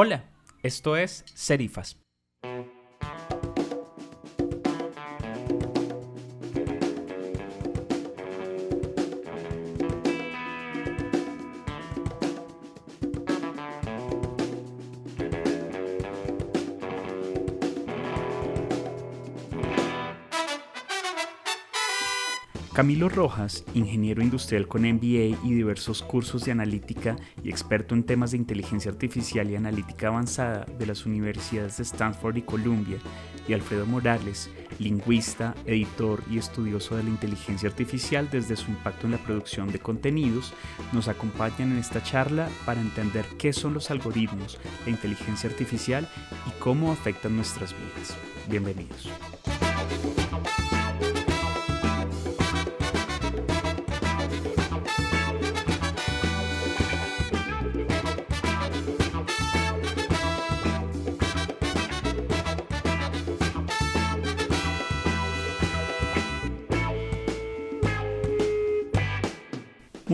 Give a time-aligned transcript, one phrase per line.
[0.00, 0.22] Hola,
[0.62, 1.98] esto es Serifas.
[22.78, 28.30] Camilo Rojas, ingeniero industrial con MBA y diversos cursos de analítica y experto en temas
[28.30, 32.98] de inteligencia artificial y analítica avanzada de las universidades de Stanford y Columbia,
[33.48, 39.12] y Alfredo Morales, lingüista, editor y estudioso de la inteligencia artificial desde su impacto en
[39.14, 40.52] la producción de contenidos,
[40.92, 46.08] nos acompañan en esta charla para entender qué son los algoritmos, la inteligencia artificial
[46.46, 48.16] y cómo afectan nuestras vidas.
[48.48, 49.10] Bienvenidos.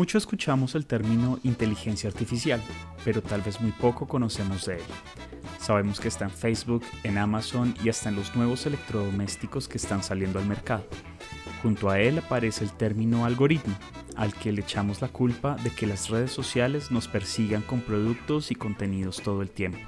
[0.04, 2.60] Mucho escuchamos el término inteligencia artificial,
[3.06, 4.82] pero tal vez muy poco conocemos de él.
[5.58, 10.02] Sabemos que está en Facebook, en Amazon y hasta en los nuevos electrodomésticos que están
[10.02, 10.86] saliendo al mercado.
[11.62, 13.74] Junto a él aparece el término algoritmo,
[14.14, 18.50] al que le echamos la culpa de que las redes sociales nos persigan con productos
[18.50, 19.78] y contenidos todo el tiempo.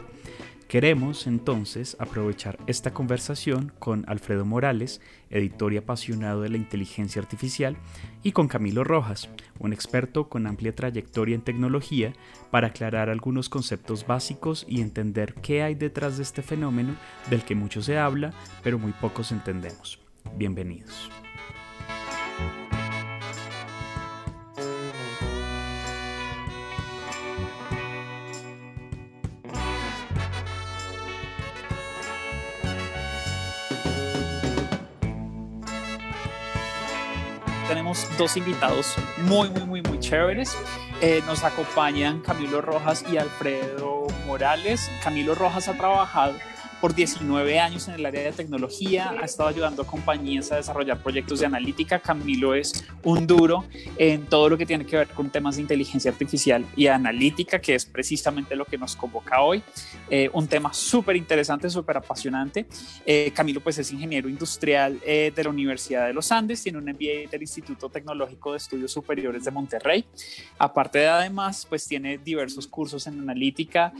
[0.68, 5.00] Queremos entonces aprovechar esta conversación con Alfredo Morales,
[5.30, 7.76] editor y apasionado de la inteligencia artificial,
[8.24, 9.28] y con Camilo Rojas,
[9.60, 12.14] un experto con amplia trayectoria en tecnología,
[12.50, 16.96] para aclarar algunos conceptos básicos y entender qué hay detrás de este fenómeno
[17.30, 18.32] del que mucho se habla,
[18.64, 20.00] pero muy pocos entendemos.
[20.36, 21.08] Bienvenidos.
[38.16, 40.56] Dos invitados muy, muy, muy, muy chéveres.
[41.00, 44.90] Eh, nos acompañan Camilo Rojas y Alfredo Morales.
[45.02, 46.34] Camilo Rojas ha trabajado
[46.86, 51.02] por 19 años en el área de tecnología, ha estado ayudando a compañías a desarrollar
[51.02, 51.98] proyectos de analítica.
[51.98, 53.64] Camilo es un duro
[53.98, 57.74] en todo lo que tiene que ver con temas de inteligencia artificial y analítica, que
[57.74, 59.64] es precisamente lo que nos convoca hoy.
[60.08, 62.66] Eh, un tema súper interesante, súper apasionante.
[63.04, 66.84] Eh, Camilo pues es ingeniero industrial eh, de la Universidad de los Andes, tiene un
[66.84, 70.04] MBA del Instituto Tecnológico de Estudios Superiores de Monterrey.
[70.56, 73.92] Aparte de además, pues tiene diversos cursos en analítica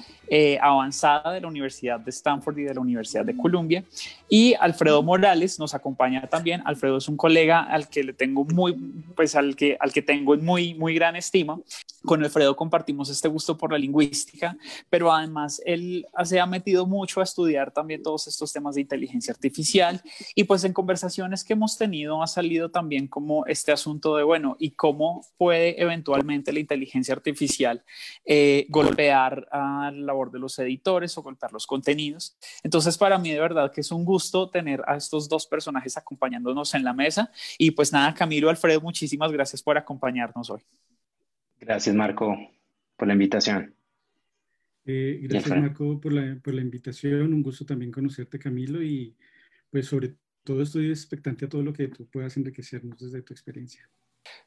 [0.61, 3.85] avanzada de la Universidad de Stanford y de la Universidad de Columbia.
[4.29, 6.63] Y Alfredo Morales nos acompaña también.
[6.65, 8.75] Alfredo es un colega al que le tengo muy,
[9.15, 11.59] pues al que, al que tengo muy, muy gran estima.
[12.05, 14.57] Con Alfredo compartimos este gusto por la lingüística,
[14.89, 19.33] pero además él se ha metido mucho a estudiar también todos estos temas de inteligencia
[19.33, 20.01] artificial
[20.35, 24.57] y pues en conversaciones que hemos tenido ha salido también como este asunto de, bueno,
[24.61, 27.83] ¿y cómo puede eventualmente la inteligencia artificial
[28.25, 32.37] eh, golpear a la labor de los editores o golpear los contenidos?
[32.63, 36.75] Entonces, para mí de verdad que es un gusto tener a estos dos personajes acompañándonos
[36.75, 37.31] en la mesa.
[37.59, 40.63] Y pues nada, Camilo, Alfredo, muchísimas gracias por acompañarnos hoy.
[41.59, 42.37] Gracias, Marco,
[42.97, 43.75] por la invitación.
[44.85, 47.33] Eh, gracias, Marco, por la, por la invitación.
[47.33, 49.17] Un gusto también conocerte, Camilo, y
[49.71, 53.91] pues sobre todo estoy expectante a todo lo que tú puedas enriquecernos desde tu experiencia.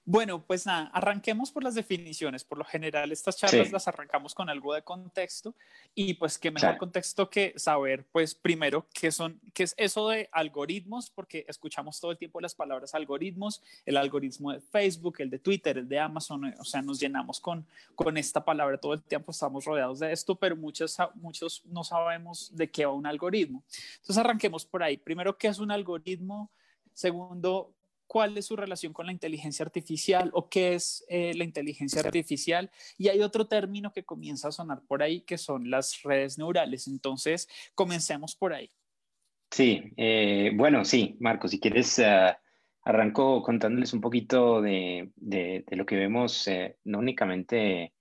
[0.05, 2.43] Bueno, pues nada, arranquemos por las definiciones.
[2.43, 5.55] Por lo general, estas charlas las arrancamos con algo de contexto
[5.93, 10.29] y pues qué mejor contexto que saber, pues primero, qué son, qué es eso de
[10.31, 15.39] algoritmos, porque escuchamos todo el tiempo las palabras algoritmos, el algoritmo de Facebook, el de
[15.39, 19.31] Twitter, el de Amazon, o sea, nos llenamos con, con esta palabra todo el tiempo,
[19.31, 23.63] estamos rodeados de esto, pero muchos, muchos no sabemos de qué va un algoritmo.
[23.95, 24.97] Entonces, arranquemos por ahí.
[24.97, 26.51] Primero, ¿qué es un algoritmo?
[26.93, 27.73] Segundo,
[28.09, 32.71] cuál es su relación con la inteligencia artificial o qué es eh, la inteligencia artificial.
[32.97, 36.87] Y hay otro término que comienza a sonar por ahí, que son las redes neurales.
[36.87, 38.71] Entonces, comencemos por ahí.
[39.51, 42.33] Sí, eh, bueno, sí, Marco, si quieres, uh,
[42.81, 47.93] arranco contándoles un poquito de, de, lo que vemos, eh, no únicamente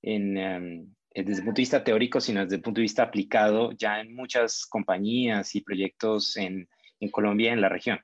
[0.00, 3.72] en, em, desde el punto de vista teórico, sino desde el punto de vista aplicado
[3.72, 6.66] ya en muchas compañías y proyectos en,
[6.98, 8.00] en Colombia y en la región.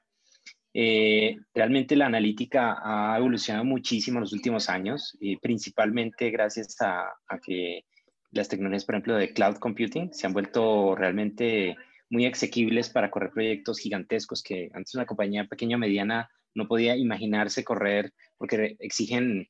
[0.78, 7.14] Eh, realmente la analítica ha evolucionado muchísimo en los últimos años, eh, principalmente gracias a,
[7.42, 7.86] que
[8.30, 11.76] las tecnologías, por ejemplo, de cloud computing se han vuelto realmente
[12.10, 16.94] muy asequibles para correr proyectos gigantescos que antes una compañía pequeña o mediana no podía
[16.94, 19.48] imaginarse correr porque exigen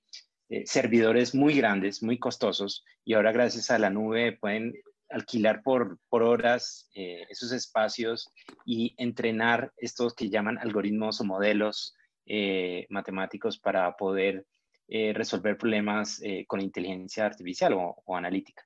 [0.48, 4.74] eh, servidores muy grandes, muy costosos, y ahora gracias a la nube pueden
[5.08, 8.32] alquilar por, por horas eh, esos espacios
[8.64, 11.94] y entrenar estos que llaman algoritmos o modelos
[12.26, 14.46] eh, matemáticos para poder
[14.88, 18.62] resolver problemas con inteligencia artificial o, analítica.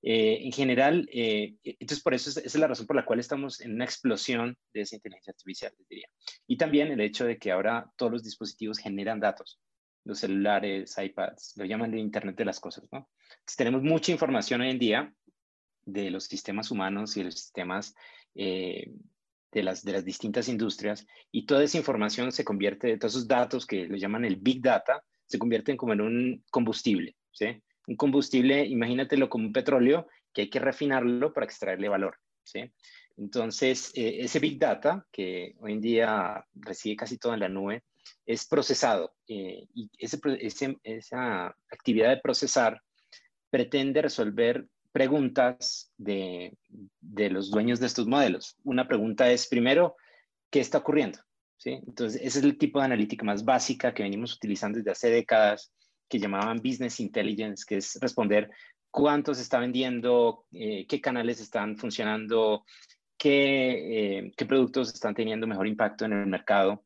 [0.00, 4.56] en general, entonces por eso es la razón por la cual estamos en una explosión
[4.72, 6.06] de esa inteligencia artificial, diría.
[6.46, 9.58] Y también el hecho de que ahora todos los dispositivos generan datos
[10.08, 13.10] los celulares, iPads, lo llaman el Internet de las cosas, ¿no?
[13.56, 15.14] Tenemos mucha información hoy en día
[15.88, 17.94] de los sistemas humanos y de los sistemas
[18.34, 18.92] eh,
[19.52, 23.66] de, las, de las distintas industrias y toda esa información se convierte, todos esos datos
[23.66, 27.62] que lo llaman el Big Data, se convierten como en un combustible, ¿sí?
[27.86, 32.70] Un combustible, imagínatelo como un petróleo que hay que refinarlo para extraerle valor, ¿sí?
[33.16, 37.82] Entonces, eh, ese Big Data, que hoy en día recibe casi todo en la nube,
[38.24, 42.80] es procesado eh, y esa actividad de procesar
[43.50, 46.56] pretende resolver preguntas de,
[47.00, 48.56] los dueños de estos modelos.
[48.64, 49.96] Una pregunta es, primero,
[50.50, 51.18] ¿qué está ocurriendo?
[51.56, 51.70] ¿Sí?
[51.86, 55.72] Entonces, ese es el tipo de analítica más básica que venimos utilizando desde hace décadas,
[56.08, 58.50] que llamaban Business Intelligence, que es responder
[58.90, 62.64] cuánto se está vendiendo, eh, qué canales están funcionando,
[63.18, 66.84] qué, eh, qué productos están teniendo mejor impacto en el mercado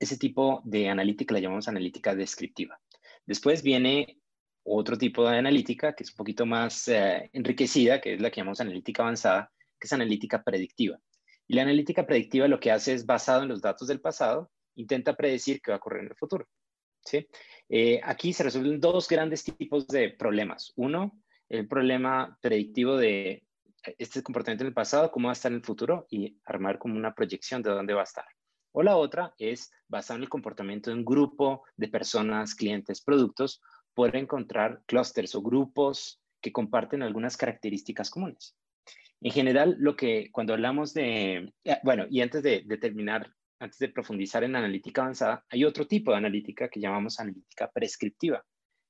[0.00, 2.80] ese tipo de analítica la llamamos analítica descriptiva.
[3.26, 4.18] Después viene
[4.64, 8.40] otro tipo de analítica que es un poquito más eh, enriquecida, que es la que
[8.40, 10.98] llamamos analítica avanzada, que es analítica predictiva.
[11.46, 15.16] Y la analítica predictiva lo que hace es, basado en los datos del pasado, intenta
[15.16, 16.46] predecir qué va a ocurrir en el futuro.
[17.04, 17.26] ¿sí?
[17.68, 20.72] Eh, aquí se resuelven dos grandes tipos de problemas.
[20.76, 23.44] Uno, el problema predictivo de
[23.98, 26.96] este comportamiento en el pasado, cómo va a estar en el futuro y armar como
[26.96, 28.26] una proyección de dónde va a estar.
[28.72, 33.60] O la otra es, basada en el comportamiento de un grupo de personas, clientes, productos,
[33.94, 38.56] poder encontrar clústeres o grupos que comparten algunas características comunes.
[39.20, 43.90] En general, lo que cuando hablamos de, eh, bueno, y antes de, terminar, antes de
[43.90, 48.42] profundizar en analítica avanzada, hay otro tipo de analítica que llamamos analítica prescriptiva,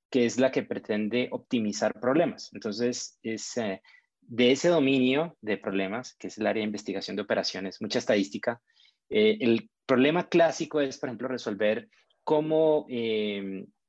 [0.08, 2.50] que es la que pretende optimizar problemas.
[2.52, 3.82] Entonces, es eh,
[4.20, 8.62] de ese dominio de problemas, que es el área de investigación de operaciones, mucha estadística,
[9.08, 11.88] eh, el problema clásico es, por ejemplo, resolver
[12.22, 12.86] cómo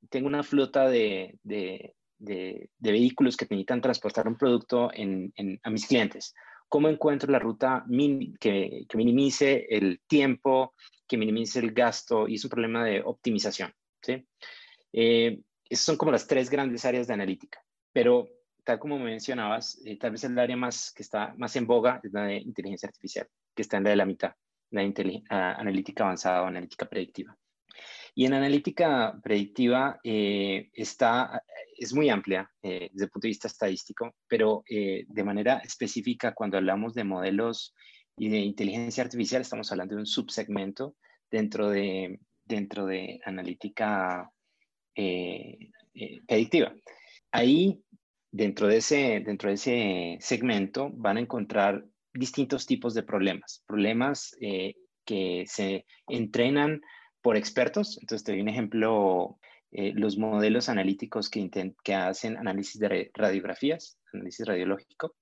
[0.09, 1.37] tengo una flota de,
[2.79, 6.33] vehículos que necesitan transportar un producto a mis clientes.
[6.67, 7.85] ¿Cómo encuentro la ruta
[8.39, 10.73] que, minimice el tiempo,
[11.07, 12.27] que minimice el gasto?
[12.27, 13.73] Y es un problema de optimización.
[14.01, 14.25] ¿sí?
[14.93, 17.63] Eh, esas son como las tres grandes áreas de analítica.
[17.91, 18.29] Pero
[18.63, 22.23] tal como mencionabas, tal vez el área más que está más en boga es la
[22.23, 24.33] de inteligencia artificial, que está en la de la mitad
[24.71, 24.81] la
[25.29, 27.37] analítica avanzada o analítica predictiva.
[28.15, 31.43] Y en analítica predictiva eh, está,
[31.77, 36.33] es muy amplia eh, desde el punto de vista estadístico, pero eh, de manera específica
[36.33, 37.73] cuando hablamos de modelos
[38.17, 40.95] y de inteligencia artificial estamos hablando de un subsegmento
[41.29, 44.29] dentro de, dentro de analítica
[46.27, 46.73] predictiva.
[47.31, 47.81] Ahí,
[48.29, 53.63] dentro de, ese, dentro de ese segmento, van a encontrar distintos tipos de problemas.
[53.65, 54.75] Problemas eh,
[55.05, 56.81] que se entrenan
[57.21, 57.97] por expertos.
[58.01, 59.39] Entonces, te doy un ejemplo,
[59.71, 61.49] eh, los modelos analíticos que,
[61.83, 65.15] que hacen análisis de radiografías, análisis radiológico,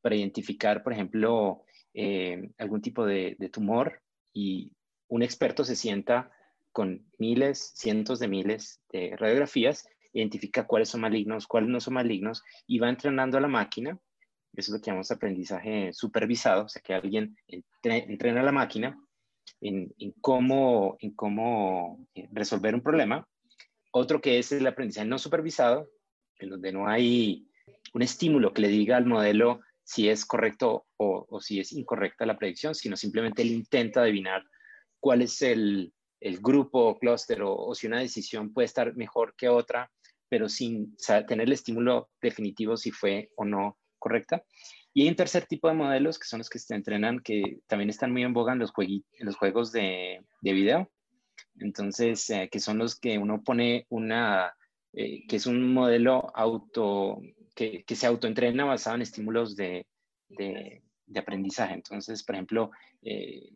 [0.00, 4.72] para identificar, por ejemplo, eh, algún tipo de, de tumor y
[5.08, 6.30] un experto se sienta
[6.72, 12.42] con miles, cientos de miles de radiografías, identifica cuáles son malignos, cuáles no son malignos
[12.66, 13.98] y va entrenando a la máquina
[14.56, 17.36] eso es lo que llamamos aprendizaje supervisado, o sea, que alguien
[17.82, 18.98] entrena a la máquina
[19.68, 20.96] en, cómo,
[22.14, 23.26] eh, resolver un problema.
[23.92, 25.88] Otro que es el aprendizaje no supervisado,
[26.38, 27.46] en donde no hay
[27.94, 32.36] un estímulo que le diga al modelo si es correcto o, si es incorrecta la
[32.36, 34.42] predicción, sino simplemente él intenta adivinar
[35.00, 35.92] cuál es el,
[36.40, 39.90] grupo o clúster o, o, si una decisión puede estar mejor que otra,
[40.28, 40.96] pero sin
[41.28, 44.42] tener el estímulo definitivo si fue o no correcta.
[44.96, 47.90] Y hay un tercer tipo de modelos que son los que se entrenan, que también
[47.90, 50.90] están muy en boga en los, en los juegos de, de, video.
[51.58, 54.54] Entonces, eh, que son los que uno pone una,
[54.94, 57.20] eh, que es un modelo auto,
[57.54, 59.86] que, que se autoentrena basado en estímulos de,
[60.30, 61.74] de, de aprendizaje.
[61.74, 62.70] Entonces, por ejemplo,
[63.02, 63.50] eh,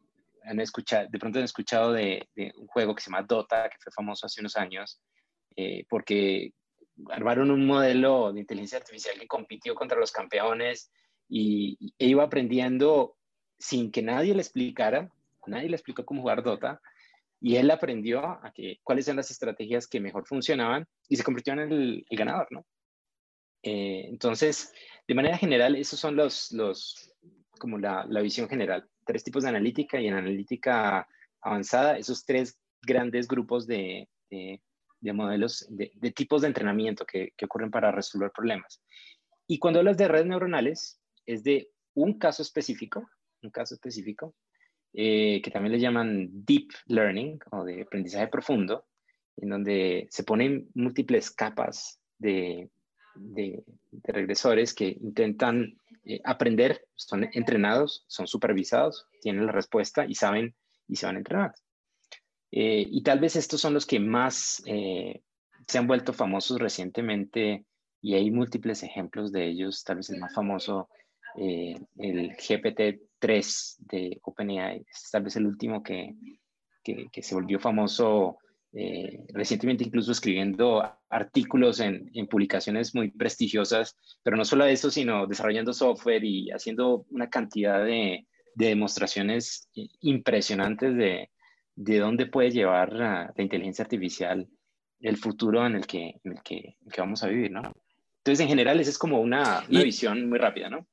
[0.44, 3.90] han escuchado, de pronto han escuchado de, un juego que se llama Dota, que fue
[3.92, 5.00] famoso hace unos años,
[5.88, 6.52] porque
[7.08, 10.90] armaron un modelo de inteligencia artificial que compitió contra los campeones
[11.30, 13.16] y, e iba aprendiendo
[13.58, 15.10] sin que nadie le explicara,
[15.46, 16.80] nadie le explicó cómo jugar Dota,
[17.40, 21.54] y él aprendió a que, cuáles eran las estrategias que mejor funcionaban y se convirtió
[21.54, 22.66] en el, ganador, ¿no?
[23.62, 24.72] Eh, entonces,
[25.06, 27.14] de manera general, esos son los, los
[27.58, 28.88] como la, la visión general.
[29.06, 31.06] Tres tipos de analítica y en analítica
[31.40, 37.44] avanzada, esos tres grandes grupos de, de, modelos, de, de, tipos de entrenamiento que, que
[37.46, 38.82] ocurren para resolver problemas.
[39.46, 40.99] Y cuando hablas de redes neuronales,
[41.32, 43.08] es de un caso específico,
[43.42, 44.34] un caso específico,
[44.92, 48.86] eh, que también le llaman deep learning o de aprendizaje profundo,
[49.36, 52.68] en donde se ponen múltiples capas de,
[53.14, 53.62] de,
[54.02, 60.54] regresores que intentan eh, aprender, son entrenados, son supervisados, tienen la respuesta y saben
[60.88, 61.54] y se van a entrenar.
[62.50, 67.64] Eh, y tal vez estos son los que más se han vuelto famosos recientemente
[68.02, 69.84] y hay múltiples ejemplos de ellos.
[69.84, 70.88] Tal vez el más famoso,
[71.36, 74.84] el GPT 3 de OpenAI.
[74.90, 76.14] Es tal vez el último que,
[76.82, 78.38] que, se volvió famoso
[78.72, 85.26] eh, recientemente, incluso escribiendo artículos en, en, publicaciones muy prestigiosas, pero no solo eso, sino
[85.26, 89.68] desarrollando software y haciendo una cantidad de, de demostraciones
[90.00, 91.30] impresionantes de,
[91.74, 94.46] de dónde puede llevar la, inteligencia artificial
[95.00, 97.62] el futuro en el, que, en el que, que, vamos a vivir, ¿no?
[98.18, 100.86] Entonces, en general, esa es como una, una visión muy rápida, ¿no?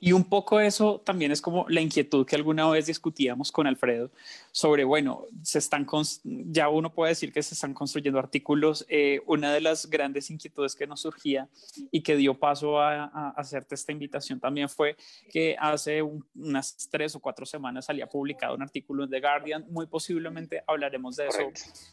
[0.00, 4.10] Y un poco eso también es como la inquietud que alguna vez discutíamos con Alfredo
[4.52, 5.86] sobre, bueno, se están
[6.24, 8.84] ya uno puede decir que se están construyendo artículos.
[8.88, 11.48] Eh, una de las grandes inquietudes que nos surgía
[11.90, 14.96] y que dio paso a, hacerte esta invitación también fue
[15.30, 19.66] que hace unas tres o cuatro semanas salía publicado un artículo en The Guardian.
[19.70, 21.52] Muy posiblemente hablaremos de eso,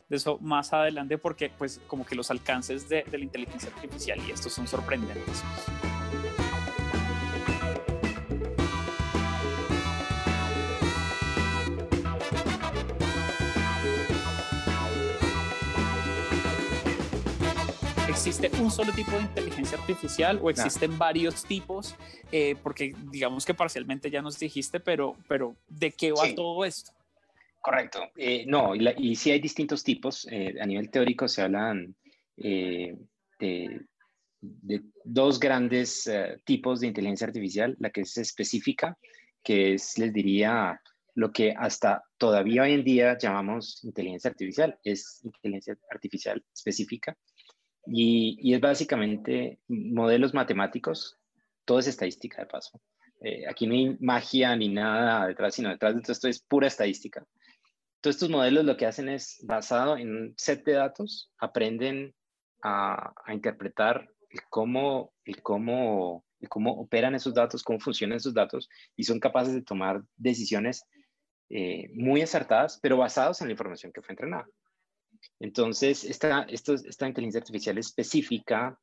[0.09, 4.19] de eso más adelante porque pues como que los alcances de, de la inteligencia artificial
[4.27, 5.43] y estos son sorprendentes.
[18.25, 21.95] ¿Existe un solo tipo de inteligencia artificial o existen varios tipos?
[22.31, 26.91] Eh, porque digamos que parcialmente ya nos dijiste, pero, pero ¿de qué va todo esto?
[27.61, 27.99] Correcto.
[28.17, 30.27] Eh, no, y, y, sí hay distintos tipos.
[30.31, 31.95] Eh, a nivel teórico se hablan
[32.35, 32.97] de,
[33.37, 36.09] de, dos grandes
[36.45, 37.75] tipos de inteligencia artificial.
[37.77, 38.97] La que es específica,
[39.43, 40.81] que es, les diría,
[41.13, 47.15] lo que hasta todavía hoy en día llamamos inteligencia artificial, es inteligencia artificial específica.
[47.87, 51.17] Y, es básicamente modelos matemáticos,
[51.65, 52.81] todo es estadística de paso.
[53.21, 56.67] Eh, aquí no hay magia ni nada detrás, sino detrás de todo esto es pura
[56.67, 57.25] estadística.
[58.01, 62.13] Todos estos modelos lo que hacen es, basado en un set de datos, aprenden
[62.61, 69.03] a, interpretar el cómo, el cómo, cómo operan esos datos, cómo funcionan esos datos, y
[69.03, 70.85] son capaces de tomar decisiones
[71.49, 74.45] eh, muy acertadas, pero basados en la información que fue entrenada.
[75.39, 78.79] Entonces, esta, esta inteligencia artificial específica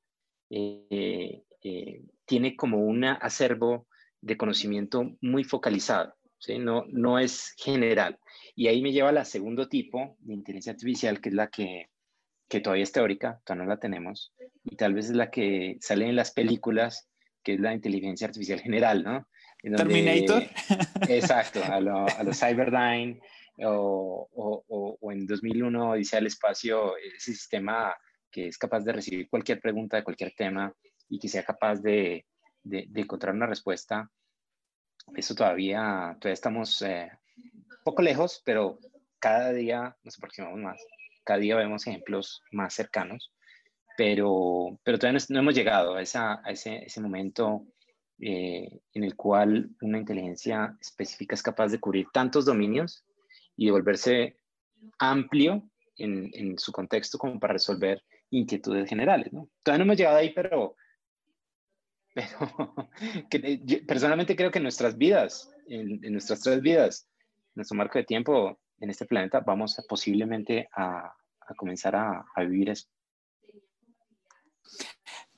[0.51, 3.87] eh, eh, tiene como un acervo
[4.21, 6.59] de conocimiento muy focalizado, ¿sí?
[6.59, 8.19] no, no es general.
[8.55, 11.87] Y ahí me lleva al segundo tipo de inteligencia artificial, que es la que,
[12.49, 14.35] que todavía es teórica, todavía no la tenemos,
[14.65, 17.09] y tal vez es la que sale en las películas,
[17.43, 19.27] que es la inteligencia artificial general, ¿no?
[19.63, 20.43] Terminator.
[21.09, 23.21] Exacto, a lo, a lo Cyberdyne,
[23.59, 24.29] o,
[25.01, 27.95] o, en 2001 dice al espacio, ese sistema
[28.31, 30.75] que es capaz de recibir cualquier pregunta de cualquier tema
[31.09, 32.27] y que sea capaz de,
[32.63, 34.11] de, encontrar una respuesta.
[35.15, 37.11] Eso todavía, todavía estamos eh,
[37.85, 38.79] poco lejos, pero
[39.19, 40.81] cada día nos aproximamos más.
[41.25, 43.33] Cada día vemos ejemplos más cercanos,
[43.97, 47.67] pero, pero todavía no, hemos llegado a, esa, a ese, ese momento
[48.19, 53.05] eh, en el cual una inteligencia específica es capaz de cubrir tantos dominios
[53.66, 54.38] y volverse
[54.99, 55.62] amplio
[55.97, 59.33] en, en, su contexto como para resolver inquietudes generales.
[59.33, 59.49] ¿no?
[59.62, 60.75] Todavía no hemos llegado ahí, pero,
[62.14, 62.75] pero
[63.31, 67.09] que, personalmente creo que en nuestras vidas, en, en, nuestras tres vidas,
[67.54, 72.42] nuestro marco de tiempo en este planeta, vamos a, posiblemente a, a comenzar a, a,
[72.42, 72.88] vivir eso.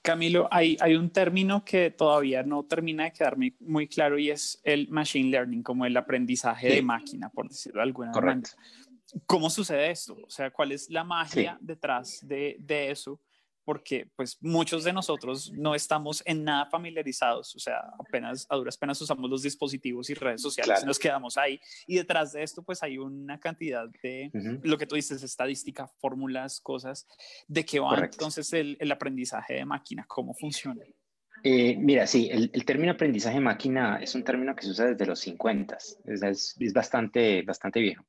[0.04, 4.60] Camilo, hay, hay un término que todavía no termina de quedarme muy claro y es
[4.62, 8.42] el machine learning, como el aprendizaje de máquina, por decirlo de alguna manera.
[9.24, 10.14] ¿Cómo sucede esto?
[10.22, 13.18] O sea, ¿cuál es la magia detrás de, de eso?
[13.64, 18.76] Porque pues muchos de nosotros no estamos en nada familiarizados, o sea, apenas a duras
[18.76, 21.60] penas usamos los dispositivos y redes sociales y nos quedamos ahí.
[21.86, 24.30] Y detrás de esto pues hay una cantidad de,
[24.62, 27.06] lo que tú dices, estadística, fórmulas, cosas,
[27.48, 30.82] de qué va entonces el, el, aprendizaje de máquina, cómo funciona.
[31.42, 34.86] Eh, mira, sí, el, el, término aprendizaje de máquina es un término que se usa
[34.86, 38.04] desde los 50, es, es, es bastante, bastante viejo.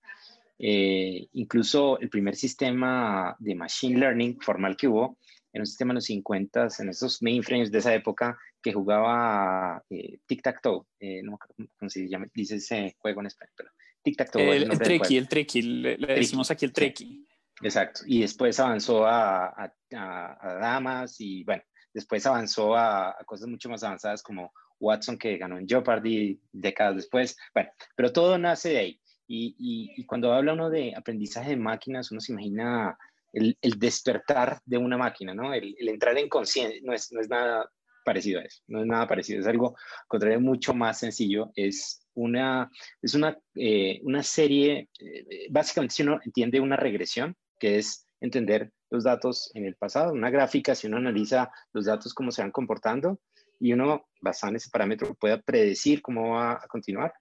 [0.58, 5.18] Eh, incluso el primer sistema de machine learning formal que hubo
[5.56, 10.20] en un sistema de los 50, en esos mainframes de esa época, que jugaba eh,
[10.28, 13.70] tic-tac-toe, eh, no me cómo se llama, dice ese juego en español, pero
[14.04, 14.54] tic-tac-toe.
[14.54, 17.26] El, el treki, el treki, le, decimos aquí el treki.
[17.64, 23.70] exacto, y después avanzó a, a, a, damas y bueno, después avanzó a, cosas mucho
[23.70, 28.78] más avanzadas como Watson que ganó en Jeopardy décadas después, bueno, pero todo nace de
[28.78, 29.02] ahí.
[29.26, 32.98] Y, y, y cuando habla uno de aprendizaje de máquinas, uno se imagina
[33.36, 35.54] el, el despertar de una máquina, ¿no?
[35.54, 37.70] El, el entrar en conciencia, no es, no es nada
[38.04, 39.76] parecido a eso, no es nada parecido, es algo
[40.08, 42.70] contrario mucho más sencillo, es una,
[43.02, 48.72] es una, eh, una serie, eh, básicamente si uno entiende una regresión, que es entender
[48.90, 52.52] los datos en el pasado, una gráfica, si uno analiza los datos, cómo se van
[52.52, 53.20] comportando,
[53.60, 57.14] y uno, basado en ese parámetro, pueda predecir cómo va a continuar.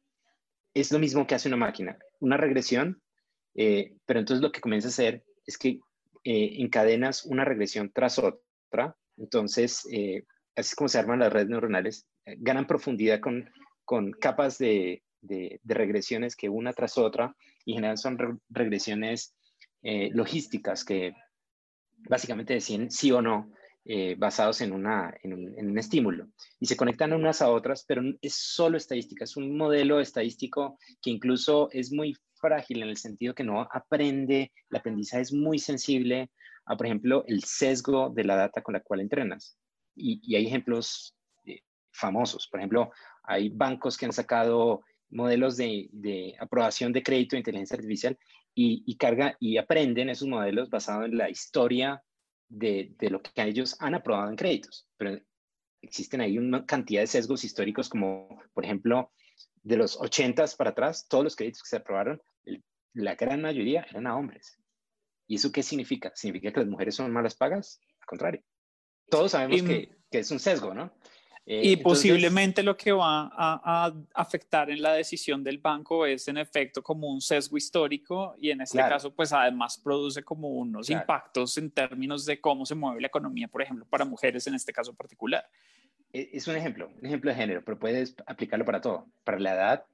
[0.74, 3.00] Es lo mismo que hace una máquina, una regresión,
[3.54, 5.78] eh, pero entonces lo que comienza a hacer es que
[6.24, 8.96] eh, encadenas una regresión tras otra.
[9.18, 10.24] Entonces, eh,
[10.56, 12.06] así es como se arman las redes neuronales.
[12.24, 13.50] Eh, ganan profundidad con,
[13.84, 19.34] con capas de, de, regresiones que una tras otra y en general son regresiones
[20.12, 21.12] logísticas que
[22.08, 23.52] básicamente deciden sí o no
[24.16, 26.28] basados en, una, en un, en, un, estímulo.
[26.58, 31.10] Y se conectan unas a otras, pero es solo estadística, es un modelo estadístico que
[31.10, 36.30] incluso es muy frágil en el sentido que no aprende, el aprendizaje es muy sensible
[36.66, 39.56] a, por ejemplo, el sesgo de la data con la cual entrenas.
[39.96, 41.60] Y, hay ejemplos eh,
[41.90, 42.48] famosos.
[42.48, 42.90] Por ejemplo,
[43.22, 48.18] hay bancos que han sacado modelos de, aprobación de crédito de inteligencia artificial
[48.54, 52.02] y, carga y aprenden esos modelos basados en la historia
[52.48, 54.86] de, de, lo que ellos han aprobado en créditos.
[54.98, 55.18] Pero
[55.80, 59.10] existen ahí una cantidad de sesgos históricos como, por ejemplo,
[59.62, 62.20] de los 80 para atrás, todos los créditos que se aprobaron
[62.94, 64.58] la gran mayoría eran a hombres.
[65.26, 66.12] ¿Y eso qué significa?
[66.14, 67.80] ¿Significa que las mujeres son malas pagas?
[68.00, 68.42] Al contrario.
[69.10, 70.92] Todos sabemos que, que, es un sesgo, ¿no?
[71.46, 76.38] Eh, y posiblemente lo que va a, afectar en la decisión del banco es en
[76.38, 81.58] efecto como un sesgo histórico y en este caso pues además produce como unos impactos
[81.58, 84.94] en términos de cómo se mueve la economía, por ejemplo, para mujeres en este caso
[84.94, 85.46] particular.
[86.14, 89.06] E, es un ejemplo, un ejemplo de género, pero puedes aplicarlo para todo.
[89.22, 89.84] Para la edad,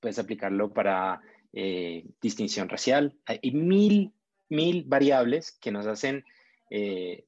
[0.00, 1.20] puedes aplicarlo para
[1.52, 3.18] eh, distinción racial.
[3.26, 4.12] Hay mil,
[4.48, 6.24] mil variables que nos hacen
[6.70, 7.26] eh,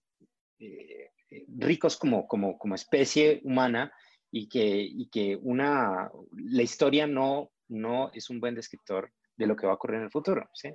[0.61, 1.11] eh,
[1.59, 3.93] ricos como, como, como especie humana
[4.31, 9.57] y que, y que una, la historia no, no es un buen descriptor de lo
[9.57, 10.49] que va a ocurrir en el futuro.
[10.55, 10.71] ¿sí?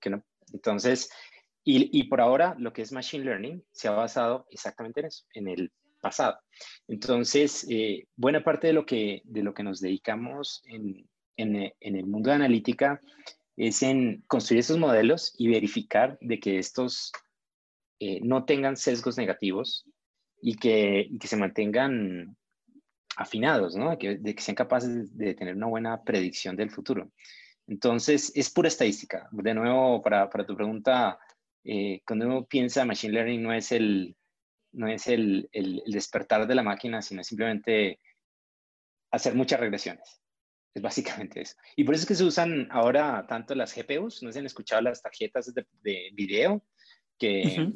[0.00, 1.10] Que no, entonces,
[1.64, 5.26] y, y, por ahora lo que es Machine Learning se ha basado exactamente en eso,
[5.34, 6.38] en el pasado.
[6.88, 7.66] Entonces,
[8.16, 12.36] buena parte de lo, que, de lo que nos dedicamos en, en, el mundo de
[12.36, 13.00] analítica
[13.56, 17.12] es en construir esos modelos y verificar de que estos
[18.00, 19.86] eh, no tengan sesgos negativos
[20.40, 22.36] y que, que se mantengan
[23.16, 23.90] afinados, ¿no?
[23.90, 27.10] De que, de que, sean capaces de tener una buena predicción del futuro.
[27.66, 29.28] Entonces, es pura estadística.
[29.32, 31.18] De nuevo, para, para tu pregunta,
[31.64, 34.14] eh, cuando uno piensa Machine Learning no es, el,
[34.72, 37.98] no es el, el, el despertar de la máquina, sino simplemente
[39.10, 40.20] hacer muchas regresiones.
[40.76, 41.56] Es básicamente eso.
[41.74, 44.82] Y por eso es que se usan ahora tanto las GPUs, no se han escuchado
[44.82, 46.62] las tarjetas de, de video
[47.18, 47.72] que,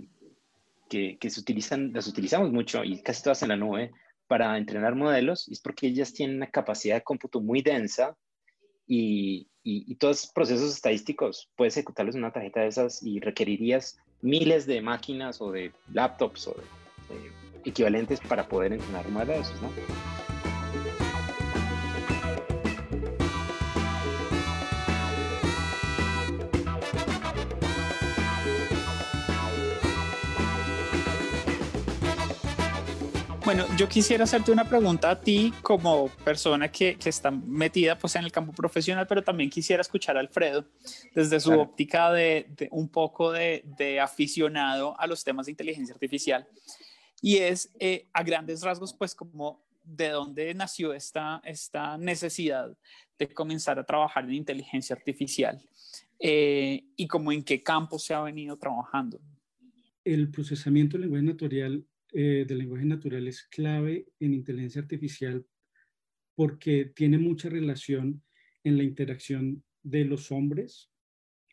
[0.90, 3.90] que, que, se utilizan, las utilizamos mucho y casi todas en la nube
[4.26, 8.18] para entrenar modelos, y es porque ellas tienen una capacidad de cómputo muy densa
[8.86, 13.96] y, y, todos esos procesos estadísticos puedes ejecutarlos en una tarjeta de esas y requerirías
[14.20, 17.30] miles de máquinas o de laptops o de,
[17.64, 20.19] equivalentes para poder entrenar modelos, ¿no?
[33.52, 38.14] Bueno, yo quisiera hacerte una pregunta a ti como persona que, que, está metida pues,
[38.14, 40.66] en el campo profesional, pero también quisiera escuchar a Alfredo
[41.16, 46.46] desde su óptica de, un poco de, de, aficionado a los temas de inteligencia artificial.
[47.20, 52.78] Y es eh, a grandes rasgos, pues como de dónde nació esta, esta necesidad
[53.18, 55.60] de comenzar a trabajar en inteligencia artificial
[56.20, 59.20] eh, y como en qué campo se ha venido trabajando.
[60.04, 65.46] El procesamiento del lenguaje natural eh, del lenguaje natural es clave en inteligencia artificial
[66.34, 68.22] porque tiene mucha relación
[68.64, 70.90] en la interacción de los hombres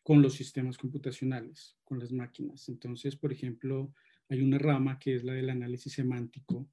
[0.03, 2.69] con los sistemas computacionales, con las máquinas.
[2.69, 3.93] Entonces, por ejemplo,
[4.29, 6.69] hay una rama que es la del análisis semántico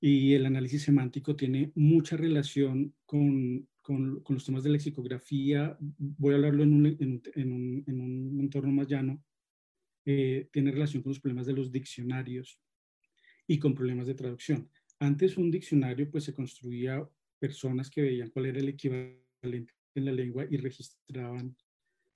[0.00, 5.76] y el análisis semántico tiene mucha relación con, con, los temas de lexicografía.
[5.80, 9.24] Voy a hablarlo en un, en un entorno más llano
[10.06, 12.60] eh, tiene relación con los problemas de los diccionarios
[13.46, 14.68] y con problemas de traducción.
[14.98, 17.06] Antes un diccionario pues se construía
[17.38, 21.56] personas que veían cuál era el equivalente en la lengua y registraban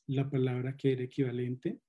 [0.07, 1.81] la palabra que era equivalente.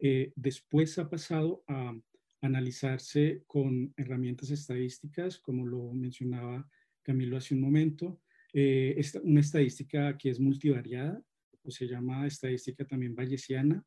[0.00, 1.96] Eh, después ha pasado a
[2.40, 6.68] analizarse con herramientas estadísticas, como lo mencionaba
[7.02, 8.20] Camilo hace un momento.
[8.52, 11.22] Eh, una estadística que es multivariada,
[11.62, 13.84] o se llama estadística también bayesiana.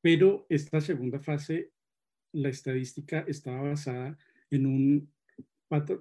[0.00, 1.72] Pero esta segunda fase,
[2.32, 4.18] la estadística estaba basada
[4.50, 5.12] en un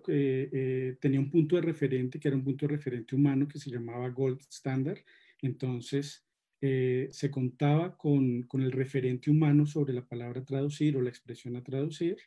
[0.08, 3.60] eh, eh, tenía un punto de referente que era un punto de referente humano que
[3.60, 5.00] se llamaba Gold Standard.
[5.42, 6.26] Entonces,
[6.60, 11.56] eh, se contaba con, con, el referente humano sobre la palabra traducir o la expresión
[11.56, 12.18] a traducir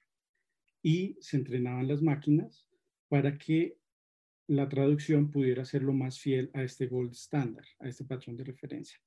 [0.82, 2.66] y se entrenaban las máquinas
[3.08, 3.76] para que
[4.46, 8.44] la traducción pudiera ser lo más fiel a este gold standard, a este patrón de
[8.44, 8.98] referencia.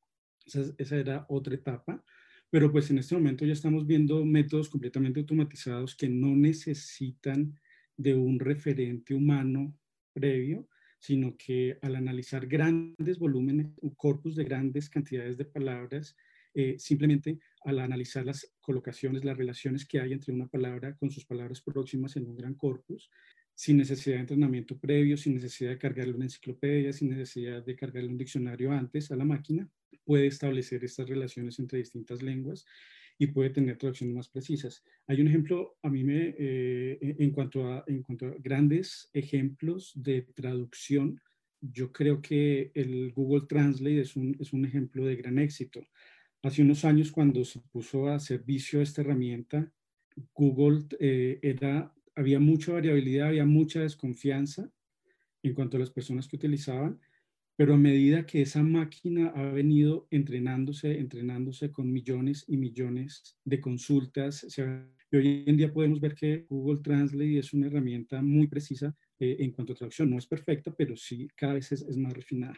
[0.46, 2.04] Esa, esa, era otra etapa,
[2.50, 7.60] pero pues en este momento ya estamos viendo métodos completamente automatizados que no necesitan
[7.98, 9.76] de un referente humano
[10.14, 10.68] previo,
[11.00, 16.16] sino que al analizar grandes volúmenes, un corpus de grandes cantidades de palabras,
[16.54, 21.26] eh, simplemente al analizar las colocaciones, las relaciones que hay entre una palabra con sus
[21.26, 23.12] palabras próximas en un gran corpus,
[23.58, 28.10] sin necesidad de entrenamiento previo, sin necesidad de cargarle una enciclopedia, sin necesidad de cargarle
[28.10, 29.68] un diccionario antes a la máquina,
[30.06, 32.68] puede establecer estas relaciones entre distintas lenguas
[33.18, 34.84] y puede tener traducciones más precisas.
[35.08, 39.92] Hay un ejemplo, a mí me, eh, en, cuanto a, en cuanto a grandes ejemplos
[39.96, 41.20] de traducción,
[41.60, 45.82] yo creo que el Google Translate es un, es un ejemplo de gran éxito.
[46.44, 49.74] Hace unos años, cuando se puso a servicio esta herramienta,
[50.36, 54.70] Google eh, era, había mucha variabilidad, había mucha desconfianza
[55.44, 57.00] en cuanto a las personas que utilizaban,
[57.56, 63.62] pero a medida que esa máquina ha venido entrenándose, entrenándose con millones y millones de
[63.62, 64.46] consultas,
[65.12, 69.52] hoy en día podemos ver que Google Translate es una herramienta muy precisa eh, en
[69.52, 70.10] cuanto a traducción.
[70.10, 72.58] No es perfecta, pero sí cada vez es, más refinada.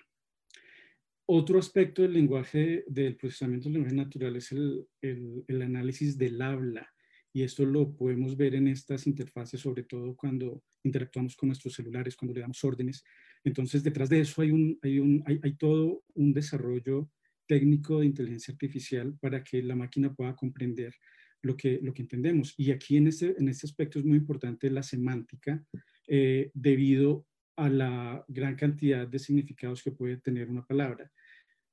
[1.26, 6.89] Otro aspecto del lenguaje, del procesamiento del lenguaje natural es el, el análisis del habla.
[7.34, 12.15] Y esto lo podemos ver en estas interfaces, sobre todo cuando interactuamos con nuestros celulares,
[12.15, 13.04] cuando le damos órdenes.
[13.44, 17.10] Entonces, detrás de eso hay, un, hay, un, hay, hay todo un desarrollo
[17.48, 20.94] técnico de inteligencia artificial para que la máquina pueda comprender
[21.42, 22.54] lo que, lo que entendemos.
[22.58, 25.63] Y aquí en este, en este aspecto es muy importante la semántica
[26.08, 31.12] eh, debido a la gran cantidad de significados que puede tener una palabra.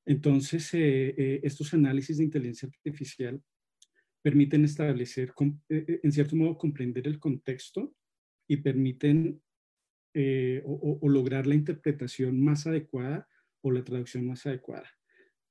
[0.04, 3.42] Entonces, eh, eh, estos análisis de inteligencia artificial
[4.26, 5.32] permiten establecer,
[5.68, 7.94] en cierto modo, comprender el contexto
[8.48, 9.40] y permiten
[10.12, 13.28] eh, o, lograr la interpretación más adecuada
[13.62, 14.90] o la traducción más adecuada.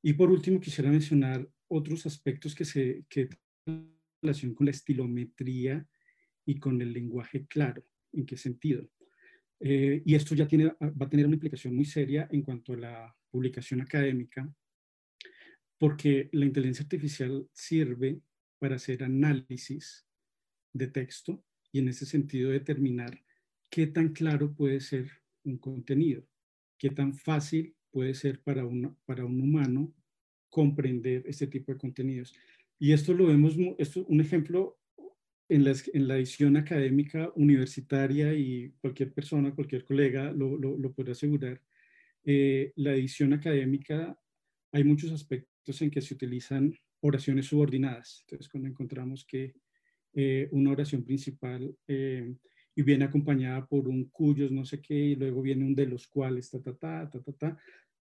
[0.04, 3.30] Y por último, quisiera mencionar otros aspectos que se que
[3.64, 5.88] tienen relación con la estilometría
[6.46, 7.82] y con el lenguaje claro.
[8.12, 8.90] ¿En qué sentido?
[9.62, 12.78] Eh, y esto ya tiene, va a tener una implicación muy seria en cuanto a
[12.78, 14.54] la publicación académica,
[15.78, 18.20] porque la inteligencia artificial sirve
[18.66, 20.08] para hacer análisis
[20.74, 23.24] de texto y en ese sentido determinar
[23.70, 25.08] qué tan claro puede ser
[25.44, 26.28] un contenido,
[26.80, 28.64] qué tan fácil puede ser para,
[29.06, 29.94] para un humano
[30.50, 32.34] comprender este tipo de contenidos.
[32.80, 34.80] Y esto lo vemos, esto un ejemplo
[35.48, 41.12] en la, en la edición académica universitaria y cualquier persona, cualquier colega lo, lo, puede
[41.12, 41.62] asegurar.
[42.24, 44.20] Eh, la edición académica,
[44.72, 48.22] hay muchos aspectos en que se utilizan oraciones subordinadas.
[48.22, 49.54] Entonces, cuando encontramos que
[50.14, 52.34] eh, una oración principal eh,
[52.76, 56.08] y viene acompañada por un cuyos no sé qué, y luego viene un de los
[56.08, 57.58] cuales, ta, ta, ta, ta, ta, ta.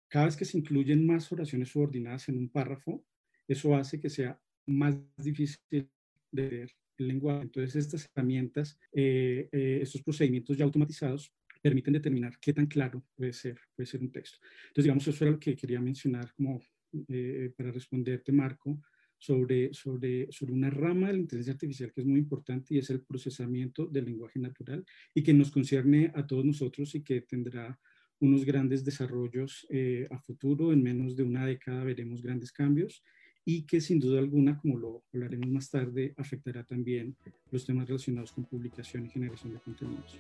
[0.08, 3.04] Cada vez que se incluyen más oraciones subordinadas en un párrafo,
[3.46, 5.88] eso hace que sea más difícil de
[6.32, 7.42] leer el lenguaje.
[7.42, 13.32] Entonces, estas herramientas, eh, eh, estos procedimientos ya automatizados permiten determinar qué tan claro puede
[13.32, 14.38] ser, puede ser un texto.
[14.68, 16.60] Entonces, digamos, eso era lo que quería mencionar como
[17.08, 18.80] eh, para responderte, Marco,
[19.18, 22.90] sobre, sobre, sobre una rama de la inteligencia artificial que es muy importante y es
[22.90, 27.78] el procesamiento del lenguaje natural y que nos concierne a todos nosotros y que tendrá
[28.20, 30.72] unos grandes desarrollos eh, a futuro.
[30.72, 33.02] En menos de una década veremos grandes cambios
[33.44, 37.16] y que sin duda alguna, como lo hablaremos más tarde, afectará también
[37.50, 40.18] los temas relacionados con publicación y generación de contenidos.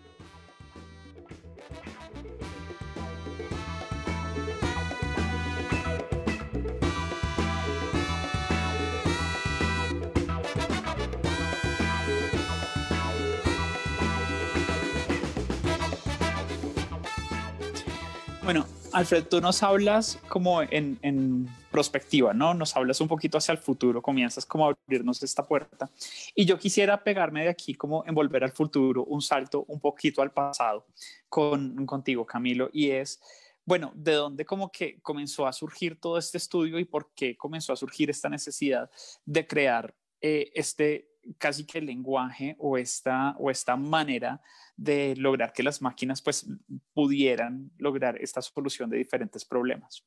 [18.46, 22.54] Bueno, Alfred, tú nos hablas como en, en, prospectiva, ¿no?
[22.54, 25.90] Nos hablas un poquito hacia el futuro, comienzas como a abrirnos esta puerta.
[26.32, 30.22] Y yo quisiera pegarme de aquí como en volver al futuro, un salto un poquito
[30.22, 30.86] al pasado
[31.28, 33.20] con, contigo, Camilo, y es,
[33.64, 37.72] bueno, ¿de dónde como que comenzó a surgir todo este estudio y por qué comenzó
[37.72, 38.88] a surgir esta necesidad
[39.24, 44.40] de crear eh, este casi que el lenguaje o esta, o esta manera
[44.76, 46.46] de lograr que las máquinas pues
[46.92, 50.04] pudieran lograr esta solución de diferentes problemas.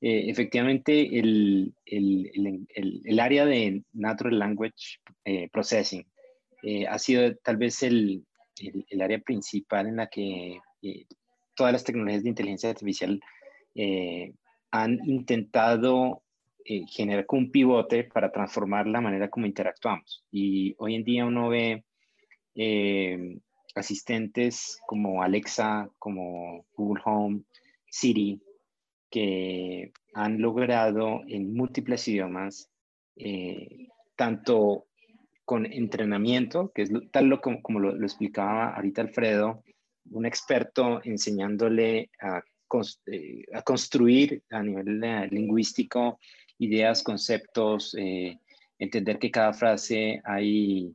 [0.00, 2.66] Eh, efectivamente, el, el,
[3.04, 6.06] el, área de Natural Language eh, Processing
[6.62, 8.24] eh, ha sido tal vez el,
[9.00, 10.60] área principal en la que
[11.54, 13.20] todas las tecnologías de inteligencia artificial
[14.70, 16.23] han intentado
[16.66, 20.24] eh, generar un pivote para transformar la manera como interactuamos.
[20.30, 21.84] Y hoy en día uno ve
[22.54, 23.38] eh,
[23.74, 27.42] asistentes como Alexa, como Google Home,
[27.90, 28.40] Siri,
[29.10, 32.70] que han logrado en múltiples idiomas,
[33.16, 34.86] eh, tanto
[35.44, 39.62] con entrenamiento, que es tal lo, como, lo, lo, explicaba ahorita Alfredo,
[40.12, 42.42] un experto enseñándole a,
[43.52, 45.00] a construir a nivel
[45.30, 46.18] lingüístico
[46.58, 48.38] ideas, conceptos, eh,
[48.78, 50.94] entender que cada frase hay,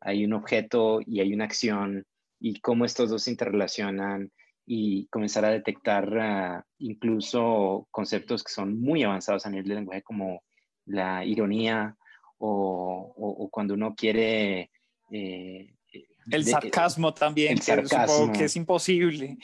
[0.00, 2.04] hay un objeto y hay una acción
[2.40, 4.30] y cómo estos dos se interrelacionan
[4.66, 10.02] y comenzar a detectar ah, incluso conceptos que son muy avanzados a nivel de lenguaje
[10.02, 10.42] como
[10.86, 11.96] la ironía
[12.38, 14.70] o, cuando uno quiere...
[15.10, 15.72] Eh,
[16.30, 18.32] el sarcasmo también, el sarcasmo.
[18.32, 19.38] que es imposible.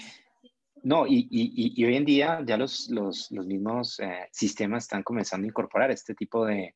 [0.84, 5.04] No, y, y, y, hoy en día ya los, los, los mismos eh, sistemas están
[5.04, 6.74] comenzando a incorporar este tipo de,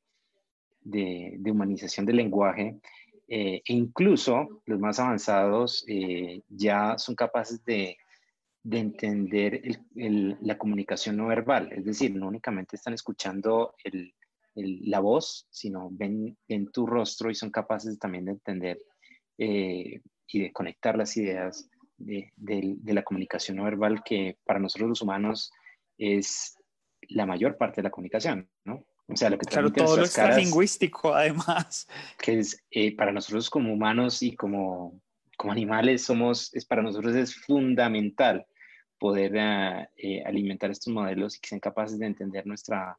[0.80, 2.78] de, humanización del lenguaje
[3.26, 7.96] eh, e incluso los más avanzados eh, ya son capaces de,
[8.62, 9.62] de entender
[9.94, 14.14] la comunicación no verbal, es decir, no únicamente están escuchando el,
[14.54, 18.78] la voz, sino ven, en tu rostro y son capaces también de entender
[19.38, 22.32] y de conectar las ideas de,
[22.84, 25.52] la comunicación no verbal que para nosotros los humanos
[25.98, 26.56] es
[27.08, 28.84] la mayor parte de la comunicación, ¿no?
[29.08, 31.86] O sea, lo que claro, todo lo lingüístico, además.
[32.18, 35.00] Que es eh, para nosotros como humanos y como,
[35.36, 38.46] como animales somos, es para nosotros es fundamental
[38.98, 42.98] poder ah, eh, alimentar estos modelos y que sean capaces de entender nuestra,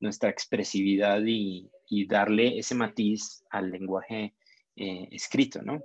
[0.00, 4.34] nuestra expresividad y, y darle ese matiz al lenguaje
[4.76, 5.82] eh, escrito, ¿no?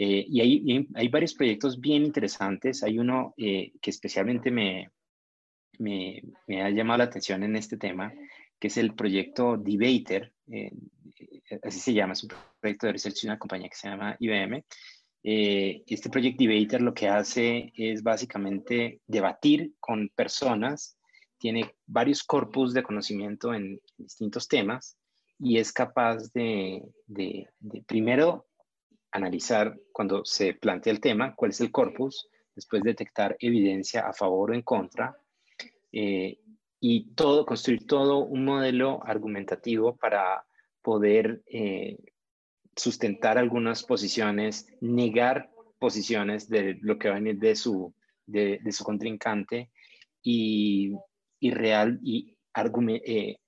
[0.00, 2.84] Eh, y hay, hay, varios proyectos bien interesantes.
[2.84, 4.92] Hay uno eh, que especialmente me,
[5.80, 8.12] me, me, ha llamado la atención en este tema,
[8.60, 10.70] que es el proyecto Debater, eh,
[11.64, 12.30] así se llama, es un
[12.60, 14.64] proyecto de research de una compañía que se llama IBM.
[15.24, 20.96] este proyecto Debater lo que hace es básicamente debatir con personas,
[21.38, 24.96] tiene varios corpus de conocimiento en distintos temas
[25.40, 28.47] y es capaz de, de, de primero
[29.12, 34.50] analizar cuando se plantea el tema, cuál es el corpus, después detectar evidencia a favor
[34.50, 35.16] o en contra,
[35.92, 36.38] eh,
[36.80, 40.44] y todo, construir todo un modelo argumentativo para
[40.82, 41.98] poder eh,
[42.76, 47.94] sustentar algunas posiciones, negar posiciones de lo que va a venir de su,
[48.26, 49.70] de, su contrincante
[50.22, 50.92] y,
[51.40, 52.36] y real y
[53.04, 53.38] eh,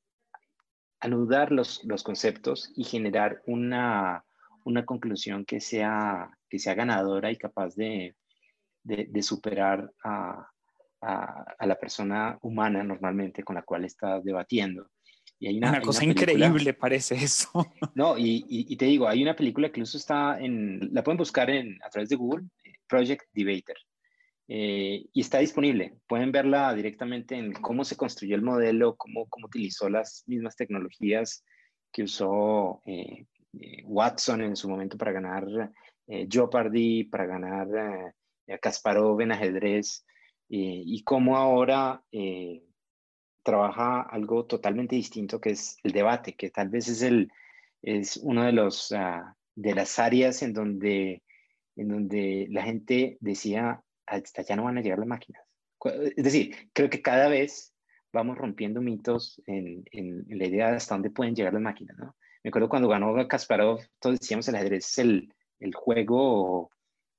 [1.01, 4.25] anudar los, los conceptos y generar una,
[4.65, 8.15] una conclusión que sea, que sea ganadora y capaz de,
[8.83, 10.47] de, superar a,
[11.03, 14.89] a, la persona humana normalmente con la cual estás debatiendo.
[15.39, 17.51] Y hay una, cosa increíble parece eso.
[17.95, 21.49] No, y, y, te digo, hay una película que incluso está en, la pueden buscar
[21.51, 22.47] en, a través de Google,
[22.87, 23.77] Project Debater,
[24.53, 25.95] eh, y está disponible.
[26.09, 31.45] Pueden verla directamente en cómo se construyó el modelo, cómo, cómo utilizó las mismas tecnologías
[31.93, 33.40] que usó eh, eh,
[33.85, 35.73] Watson en su momento para ganar
[36.07, 38.15] eh, Jeopardy, para ganar
[38.47, 40.05] eh, Kasparov en ajedrez,
[40.53, 42.03] y cómo ahora
[43.43, 47.31] trabaja algo totalmente distinto que es el debate, que tal vez es, el,
[47.83, 51.23] es uno de, ah, de las áreas en donde,
[51.77, 55.43] en donde la gente decía, hasta ya no van a llegar las máquinas.
[55.85, 57.75] Es decir, creo que cada vez
[58.13, 61.97] vamos rompiendo mitos en, en, en la idea de hasta dónde pueden llegar las máquinas,
[61.97, 62.17] ¿no?
[62.43, 66.71] Me acuerdo cuando ganó Kasparov, todos decíamos el ajedrez es el, el juego,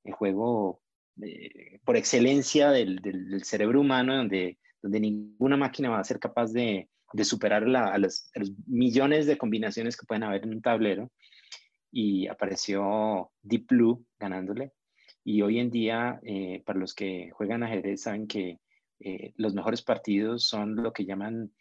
[0.03, 0.81] el juego
[1.21, 6.51] eh, por excelencia del, del, cerebro humano, donde, donde ninguna máquina va a ser capaz
[6.51, 8.31] de, de superar a, los,
[8.65, 11.12] millones de combinaciones que pueden haber en un tablero.
[11.91, 14.71] Y apareció Deep Blue ganándole.
[15.23, 18.60] Y hoy en día, eh, para los que juegan ajedrez, saben que
[18.99, 21.51] eh, los mejores partidos son lo que llaman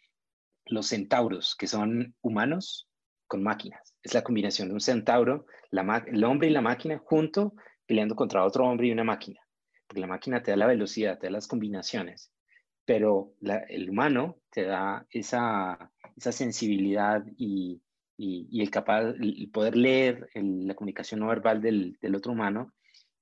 [0.65, 2.87] los centauros, que son humanos
[3.31, 3.95] con máquinas.
[4.03, 7.53] Es la combinación de un centauro, el hombre y la máquina junto
[7.85, 9.39] peleando contra otro hombre y una máquina.
[9.87, 12.33] Porque la máquina te da la velocidad, te da las combinaciones,
[12.83, 13.31] pero
[13.69, 17.81] el humano te da esa, esa sensibilidad y,
[18.17, 22.73] y, el, capaz, el poder leer la comunicación no verbal del, del, otro humano.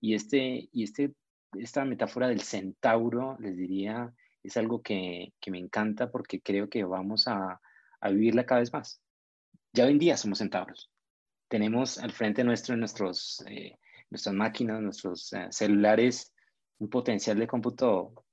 [0.01, 1.13] Y, este, y este,
[1.53, 6.83] esta metáfora del centauro, les diría, es algo que, que me encanta porque creo que
[6.83, 7.61] vamos a,
[8.01, 9.03] a, vivirla cada vez más.
[9.73, 10.89] Ya hoy en día somos centauros.
[11.47, 13.77] Tenemos al frente nuestro, nuestros, eh,
[14.09, 16.33] nuestras máquinas, nuestros eh, celulares,
[16.79, 18.25] un potencial de cómputo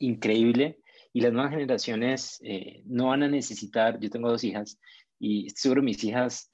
[0.00, 0.78] increíble
[1.12, 4.78] y las nuevas generaciones eh, no van a necesitar, yo tengo dos hijas
[5.18, 6.50] y seguro mis hijas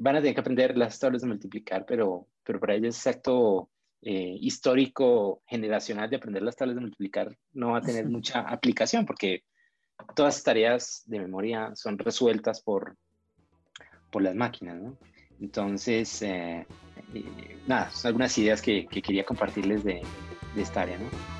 [0.00, 3.70] van a tener que aprender las tablas de multiplicar, pero, pero para ellas es acto
[4.00, 9.04] eh, histórico generacional de aprender las tablas de multiplicar no va a tener mucha aplicación
[9.04, 9.42] porque
[10.14, 12.96] todas las tareas de memoria son resueltas por,
[14.10, 14.96] por las máquinas, ¿no?
[15.40, 16.66] Entonces, eh,
[17.66, 20.02] nada, son algunas ideas que, que quería compartirles de,
[20.54, 21.37] de esta área, ¿no?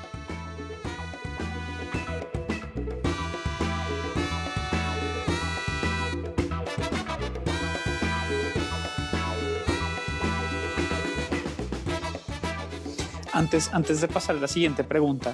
[13.39, 15.33] Antes, antes de pasar a la siguiente pregunta,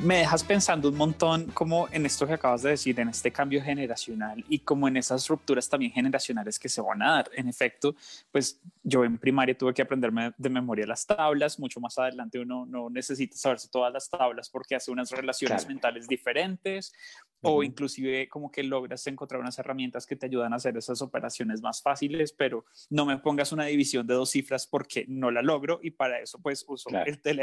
[0.00, 3.62] me dejas pensando un montón como en esto que acabas de decir, en este cambio
[3.62, 7.30] generacional y como en esas rupturas también generacionales que se van a dar.
[7.32, 7.96] En efecto,
[8.30, 12.66] pues yo en primaria tuve que aprenderme de memoria las tablas, mucho más adelante uno
[12.66, 16.92] no necesita saberse todas las tablas porque hace unas relaciones mentales diferentes
[17.40, 21.62] o inclusive como que logras encontrar unas herramientas que te ayudan a hacer esas operaciones
[21.62, 25.78] más fáciles, pero no me pongas una división de dos cifras porque no la logro
[25.82, 27.37] y para eso pues uso el teléfono.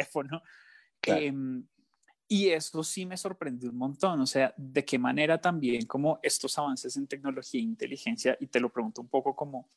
[1.03, 1.65] Em,
[2.27, 6.57] y eso sí me sorprendió un montón, o sea, de qué manera también como estos
[6.57, 9.69] avances en tecnología e inteligencia, y te lo pregunto un poco como,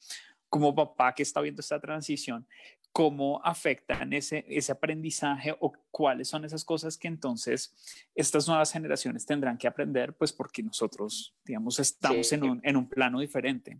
[0.48, 2.46] como papá que está viendo esta transición,
[2.90, 7.74] cómo afectan ese, ese aprendizaje o cuáles son esas cosas que entonces
[8.14, 12.88] estas nuevas generaciones tendrán que aprender, pues porque nosotros, digamos, estamos en, un, en, un,
[12.88, 13.78] plano diferente.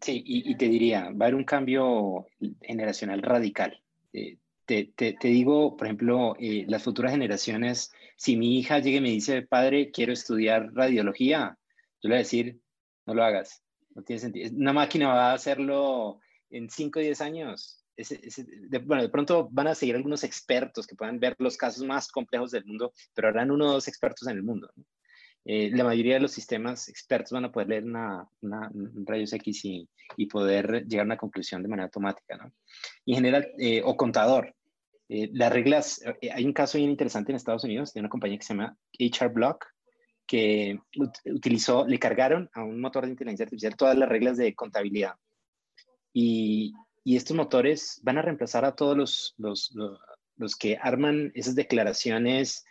[0.00, 2.26] Sí, y, te diría, va a haber un cambio
[2.60, 3.82] generacional radical.
[4.12, 4.38] Eh,
[4.70, 9.00] te, te, te, digo, por ejemplo, eh, las futuras generaciones, si mi hija llega y
[9.00, 11.58] me dice, padre, quiero estudiar radiología,
[12.00, 12.60] yo le voy a decir,
[13.04, 13.64] no lo hagas,
[13.96, 14.56] no tiene sentido.
[14.56, 19.66] Una máquina va a hacerlo en 5 o 10 años de, bueno, de pronto van
[19.66, 23.50] a seguir algunos expertos que puedan ver los casos más complejos del mundo, pero harán
[23.50, 24.70] uno o dos expertos en el mundo.
[25.44, 28.70] Eh, la mayoría de los sistemas expertos van a poder leer una, una
[29.04, 32.36] rayos X y, y, poder llegar a una conclusión de manera automática.
[32.36, 32.52] ¿no?
[33.04, 34.54] Y en general, eh, o contador.
[35.12, 36.00] Eh, las reglas,
[36.32, 39.30] hay un caso bien interesante en Estados Unidos de una compañía que se llama HR
[39.30, 39.66] Block,
[40.24, 40.78] que
[41.24, 45.14] utilizó, le cargaron a un motor de inteligencia artificial todas las reglas de contabilidad.
[46.12, 49.74] Y, y estos motores van a reemplazar a todos los, los,
[50.36, 52.64] los, que arman esas declaraciones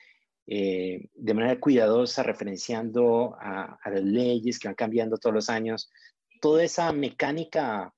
[0.48, 5.92] eh, de manera cuidadosa, referenciando a, las leyes que van cambiando todos los años.
[6.40, 7.94] Toda esa mecánica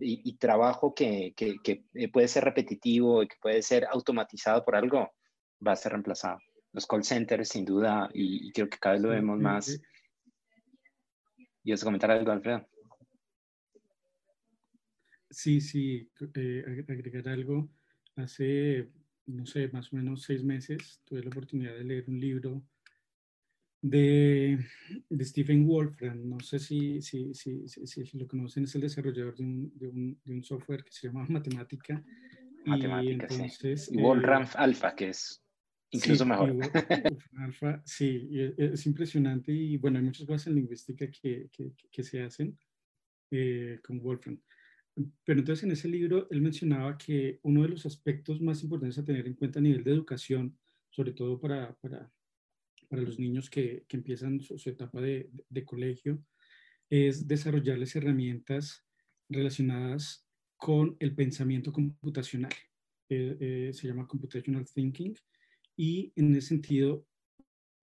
[0.00, 5.10] y, trabajo que, que, que, puede ser repetitivo y que puede ser automatizado por algo,
[5.66, 6.38] va a ser reemplazado.
[6.72, 9.80] Los call centers, sin duda, y, creo que cada vez lo vemos más.
[11.64, 12.66] ¿Y vas a comentar algo, Alfredo?
[15.30, 17.68] Sí, sí, eh, agregar algo.
[18.16, 18.88] Hace,
[19.26, 22.62] no sé, más o menos seis meses tuve la oportunidad de leer un libro
[23.82, 24.58] de,
[25.08, 26.28] de Stephen Wolfram.
[26.28, 30.20] No sé si, si, si, si, lo conocen, es el desarrollador de un, de un,
[30.24, 32.02] de un software que se llama Matemática.
[32.64, 33.74] Matemática, sí.
[33.92, 35.42] Y Wolfram eh, Alpha, que es
[35.90, 36.50] incluso mejor.
[37.38, 42.22] Alpha, sí, es, impresionante y bueno, hay muchas cosas en lingüística que, que, que se
[42.22, 42.58] hacen
[43.30, 44.40] eh, con Wolfram.
[45.24, 49.04] Pero entonces en ese libro él mencionaba que uno de los aspectos más importantes a
[49.04, 50.56] tener en cuenta a nivel de educación,
[50.90, 52.10] sobre todo para, para,
[52.88, 56.22] para los niños que, que empiezan su, etapa de, de, colegio,
[56.88, 58.84] es desarrollarles herramientas
[59.28, 62.52] relacionadas con el pensamiento computacional.
[63.08, 65.14] Eh, eh, se llama computational thinking
[65.76, 67.06] y en ese sentido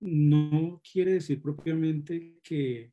[0.02, 2.92] no quiere decir propiamente que,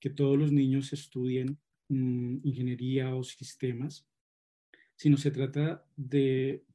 [0.00, 1.58] que todos los niños estudien
[1.90, 4.06] Mm, ingeniería o sistemas,
[4.94, 6.66] sino se trata de,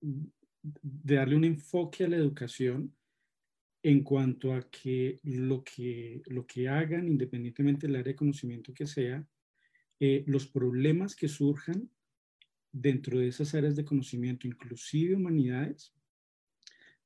[0.00, 2.94] de darle un enfoque a la educación
[3.82, 8.86] en cuanto a que lo que, lo que hagan, independientemente del área de conocimiento que
[8.86, 9.26] sea,
[9.98, 11.90] eh, los problemas que surjan
[12.72, 15.94] dentro de esas áreas de conocimiento, inclusive humanidades,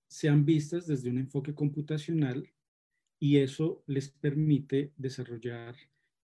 [0.09, 2.49] sean vistas desde un enfoque computacional
[3.19, 5.77] y eso les permite desarrollar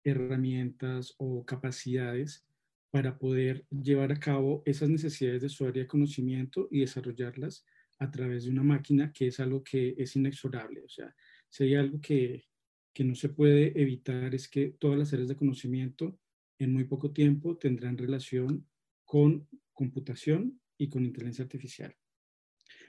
[0.03, 2.45] herramientas o capacidades
[2.91, 7.65] para poder llevar a cabo esas necesidades de su área de conocimiento y desarrollarlas
[7.99, 10.81] a través de una máquina, que es algo que es inexorable.
[10.81, 11.13] O sea,
[11.49, 12.45] si hay algo que,
[12.93, 16.17] que no se puede evitar es que todas las áreas de conocimiento
[16.57, 18.67] en muy poco tiempo tendrán relación
[19.05, 21.95] con computación y con inteligencia artificial.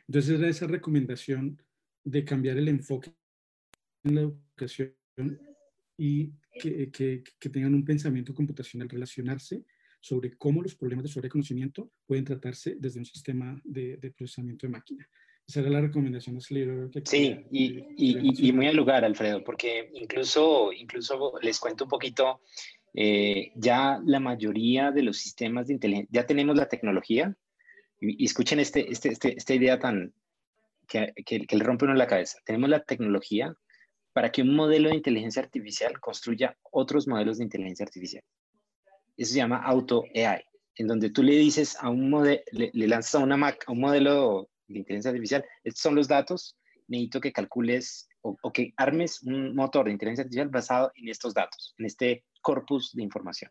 [0.06, 1.60] Entonces era esa recomendación
[2.04, 3.12] de cambiar el enfoque
[4.04, 4.94] en la educación
[5.96, 9.64] y que, que, que tengan un pensamiento computacional, relacionarse
[10.00, 14.72] sobre cómo los problemas de sobreconocimiento pueden tratarse desde un sistema de, de procesamiento de
[14.72, 15.08] máquina.
[15.46, 16.90] Esa era la recomendación de ese libro.
[17.04, 22.40] sí, y, y, y, muy al lugar, Alfredo, porque incluso, incluso les cuento un poquito,
[22.94, 27.36] eh, ya la mayoría de los sistemas de inteligencia, ya tenemos la tecnología,
[28.00, 30.14] y, escuchen este, este, este, esta idea tan
[30.86, 32.38] que, que, que le rompe uno la cabeza.
[32.44, 33.54] Tenemos la tecnología
[34.12, 38.22] para que un modelo de inteligencia artificial construya otros modelos de inteligencia artificial.
[39.20, 40.42] Eso se llama Auto AI,
[40.76, 43.80] en donde tú le dices a un modelo, le, lanzas a una Mac, a un
[43.80, 46.56] modelo de inteligencia artificial, estos son los datos,
[46.88, 51.34] necesito que calcules o, o, que armes un motor de inteligencia artificial basado en estos
[51.34, 53.50] datos, en este corpus de información.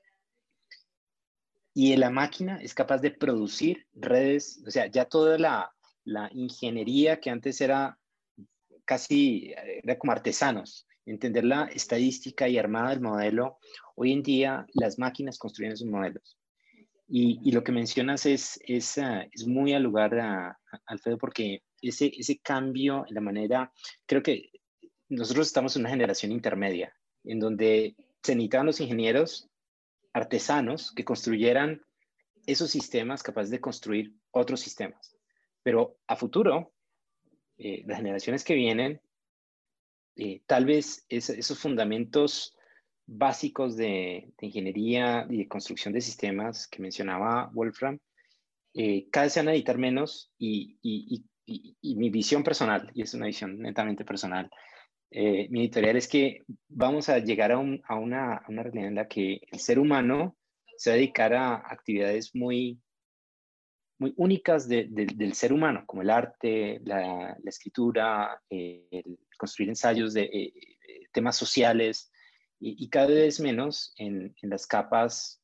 [1.76, 5.72] Y la máquina es capaz de producir redes, o sea, ya toda la,
[6.04, 7.96] la ingeniería que antes era
[8.86, 9.54] casi,
[9.84, 13.58] era como artesanos, entender la estadística y armada del modelo,
[13.96, 16.38] hoy en día las máquinas construyen esos modelos.
[17.12, 19.00] Y, lo que mencionas es, es,
[19.32, 23.74] es muy al lugar, uh, Alfredo, porque ese, cambio en la manera,
[24.06, 24.52] creo que
[25.08, 26.94] nosotros estamos en una generación intermedia,
[27.24, 29.50] en donde se necesitaban los ingenieros
[30.14, 31.82] artesanos que construyeran
[32.46, 35.16] esos sistemas capaces de construir otros sistemas.
[35.64, 36.74] Pero a futuro,
[37.58, 39.02] eh, las generaciones que vienen
[40.22, 42.54] eh, tal vez esos fundamentos
[43.06, 47.98] básicos de, ingeniería y de construcción de sistemas que mencionaba Wolfram,
[48.74, 50.78] eh, cada vez se van a editar menos y,
[51.82, 54.52] mi visión personal, y es una visión netamente personal,
[55.10, 59.60] eh, mi editorial es que vamos a llegar a, una, realidad en la que el
[59.60, 60.36] ser humano
[60.76, 62.78] se va a dedicar a actividades muy,
[64.00, 70.54] muy únicas del ser humano, como el arte, la, escritura, el construir ensayos de eh,
[70.54, 72.12] eh, temas sociales
[72.62, 75.42] y, cada vez menos en, las capas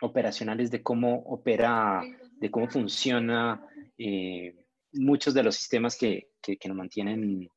[0.00, 2.00] operacionales de cómo opera,
[2.36, 3.66] de cómo funciona
[3.98, 4.54] eh,
[4.92, 7.48] muchos de los sistemas que, que, nos mantienen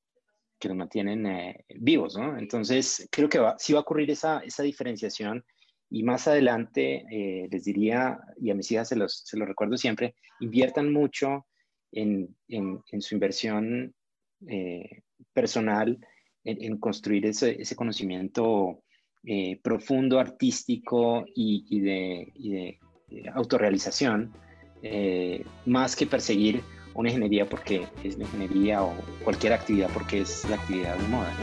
[0.59, 2.39] que nos mantienen vivos, ¿no?
[2.39, 5.45] Entonces, creo que sí va a ocurrir esa, esa diferenciación
[5.91, 7.05] y más adelante
[7.51, 11.45] les diría, y a mis hijas se los, se los recuerdo siempre, inviertan mucho
[11.91, 13.93] en, en, en su inversión
[14.45, 15.01] eh,
[15.33, 15.97] personal
[16.43, 18.83] en, construir ese, conocimiento
[19.23, 22.79] eh, profundo, artístico y, de, de,
[23.33, 24.31] autorrealización,
[24.81, 26.61] eh, más que perseguir
[26.93, 28.93] una ingeniería porque es una ingeniería o
[29.23, 31.33] cualquier actividad porque es la actividad de moda.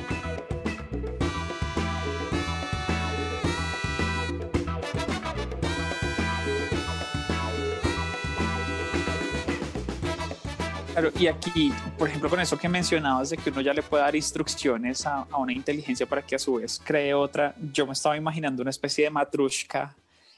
[11.05, 14.03] Claro, y aquí, por ejemplo, con eso que mencionabas de que uno ya le puede
[14.03, 17.93] dar instrucciones a, a, una inteligencia para que a su vez cree otra, yo me
[17.93, 19.95] estaba imaginando una especie de matrushka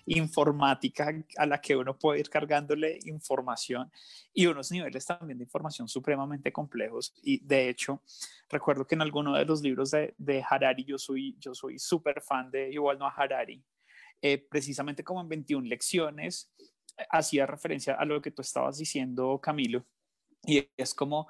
[0.06, 3.92] informática a la que uno puede ir cargándole información
[4.34, 7.14] y unos niveles también de información supremamente complejos.
[7.22, 8.02] Y de hecho,
[8.50, 12.20] recuerdo que en alguno de los libros de, de Harari, yo soy yo soy súper
[12.22, 13.62] fan de Yuval Noah Harari,
[14.20, 16.50] eh, precisamente como en 21 lecciones,
[17.08, 19.84] hacía referencia a lo que tú estabas diciendo, Camilo,
[20.46, 21.28] y es como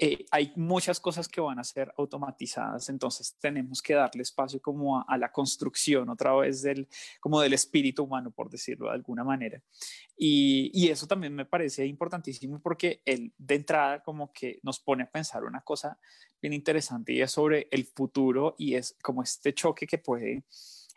[0.00, 5.04] eh, hay muchas cosas que van a ser automatizadas, entonces tenemos que darle espacio como
[5.04, 6.86] a, la construcción otra vez del,
[7.18, 9.60] como del espíritu humano, por decirlo de alguna manera.
[10.16, 15.02] Y, y, eso también me parece importantísimo porque él de entrada como que nos pone
[15.02, 15.98] a pensar una cosa
[16.40, 20.44] bien interesante y es sobre el futuro y es como este choque que puede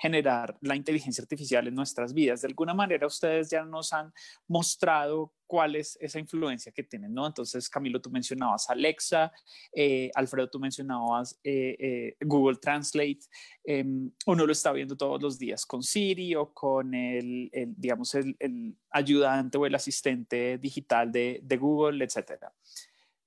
[0.01, 2.41] generar la inteligencia artificial en nuestras vidas.
[2.41, 4.11] De alguna manera ustedes ya nos han
[4.47, 7.27] mostrado cuál es esa influencia que tienen, ¿no?
[7.27, 9.31] Entonces, Camilo, tú mencionabas Alexa,
[9.71, 13.19] eh, Alfredo, tú mencionabas eh, eh, Google Translate,
[13.63, 18.75] em, uno lo está viendo todos los días con Siri o con el, digamos, el,
[18.89, 22.51] ayudante o el asistente digital de, de Google, etcétera.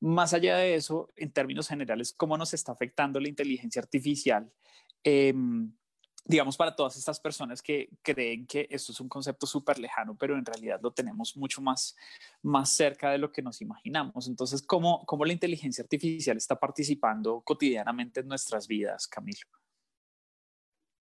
[0.00, 4.50] Más allá de eso, en términos generales, ¿cómo nos está afectando la inteligencia artificial?
[6.26, 10.38] Digamos, para todas estas personas que creen que esto es un concepto súper lejano, pero
[10.38, 11.94] en realidad lo tenemos mucho más,
[12.42, 14.26] más cerca de lo que nos imaginamos.
[14.26, 19.48] Entonces, ¿cómo, ¿cómo la inteligencia artificial está participando cotidianamente en nuestras vidas, Camilo?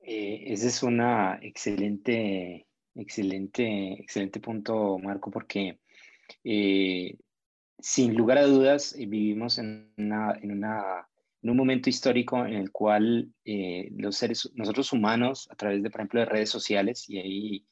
[0.02, 5.80] Eh, ese es una excelente, excelente, excelente punto, Marco, porque
[6.44, 7.18] eh,
[7.80, 11.08] sin lugar a dudas eh, vivimos en una
[11.44, 15.90] en un momento histórico en el cual eh, los seres, nosotros humanos, a través de,
[15.90, 17.66] por ejemplo, de redes sociales, y hay,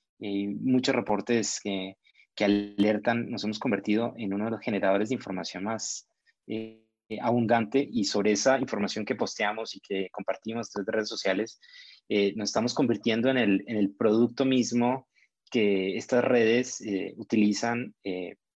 [0.60, 1.98] muchos reportes que,
[2.36, 6.08] que, alertan, nos hemos convertido en uno de los generadores de información más
[6.46, 6.84] eh,
[7.20, 11.60] abundante y sobre esa información que posteamos y que compartimos a través de redes sociales,
[12.08, 15.08] eh, nos estamos convirtiendo en el, en el, producto mismo
[15.50, 16.84] que estas redes
[17.18, 17.96] utilizan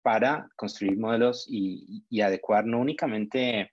[0.01, 3.71] para construir modelos y, y adecuar no únicamente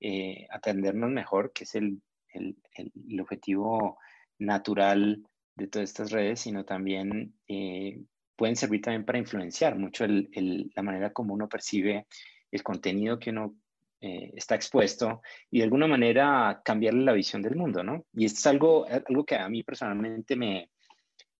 [0.00, 3.98] eh, atendernos mejor, que es el, el, el, objetivo
[4.38, 5.22] natural
[5.54, 8.00] de todas estas redes, sino también eh,
[8.36, 12.06] pueden servir también para influenciar mucho la manera como uno percibe
[12.50, 13.54] el contenido que uno
[14.00, 18.04] eh, está expuesto y de alguna manera cambiarle la visión del mundo, ¿no?
[18.12, 20.70] Y esto es algo, algo que a mí personalmente me,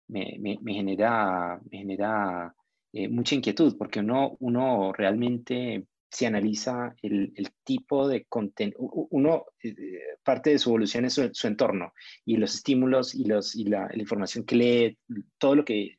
[0.09, 2.55] me, me, genera, me genera
[3.11, 5.85] mucha inquietud, porque uno, uno realmente
[6.15, 7.33] si analiza el,
[7.65, 9.75] tipo de contenido, uno, eh,
[10.23, 11.93] parte de su evolución es su, entorno
[12.25, 14.99] y los estímulos y, los, y la, información que lee,
[15.39, 15.97] todo lo que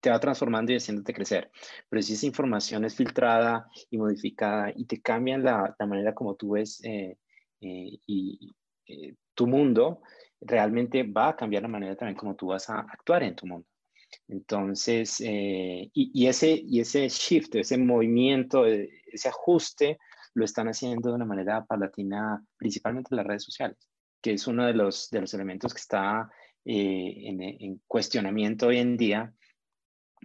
[0.00, 1.50] te va transformando y haciéndote crecer.
[1.88, 6.50] Pero si esa información es filtrada y modificada y te cambian la, manera como tú
[6.50, 7.18] ves eh,
[7.60, 8.54] eh, y,
[9.34, 10.00] tu mundo,
[10.40, 13.66] realmente va a cambiar la manera también como tú vas a actuar en tu mundo.
[14.28, 19.98] Entonces, y, y, ese, y ese shift, ese movimiento, ese ajuste
[20.36, 23.88] lo están haciendo de una manera palatina, principalmente en las redes sociales,
[24.20, 26.30] que es uno de los, de los elementos que está
[26.62, 29.32] eh, en, cuestionamiento hoy en día,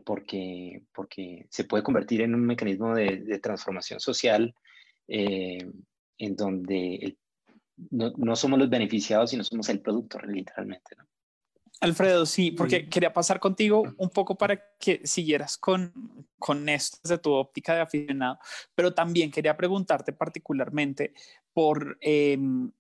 [0.04, 4.54] porque, porque se puede convertir en un mecanismo de, transformación social
[5.08, 5.66] eh,
[6.18, 7.18] en donde
[7.90, 10.94] no, no, somos los beneficiados, sino somos el producto, literalmente.
[10.98, 11.06] ¿no?
[11.82, 15.92] Alfredo, sí, porque quería pasar contigo un poco para que siguieras con,
[16.38, 18.38] con esto desde tu óptica de aficionado,
[18.76, 21.16] pero también quería preguntarte particularmente
[21.54, 22.72] por, em,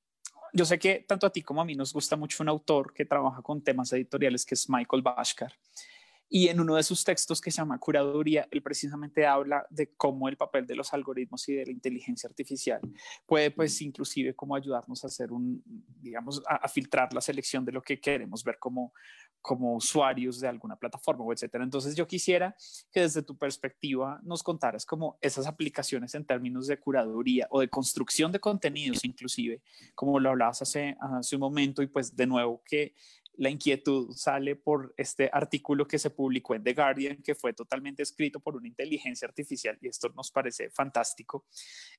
[0.53, 3.05] yo sé que tanto a ti como a mí nos gusta mucho un autor que
[3.05, 5.51] trabaja con temas editoriales, que es Michael Bashkar.
[6.33, 10.29] Y en uno de sus textos que se llama Curaduría, él precisamente habla de cómo
[10.29, 12.79] el papel de los algoritmos y de la inteligencia artificial
[13.25, 15.61] puede, pues, inclusive como ayudarnos a hacer un,
[15.99, 18.93] digamos, a, filtrar la selección de lo que queremos ver como,
[19.41, 21.65] como usuarios de alguna plataforma o etcétera.
[21.65, 22.55] Entonces yo quisiera
[22.93, 27.67] que desde tu perspectiva nos contaras como esas aplicaciones en términos de curaduría o de
[27.67, 29.61] construcción de contenidos inclusive,
[29.95, 32.95] como lo hablabas hace, hace un momento y pues de nuevo que
[33.37, 38.03] la inquietud sale por este artículo que se publicó en The Guardian, que fue totalmente
[38.03, 41.45] escrito por una inteligencia artificial y esto nos parece fantástico.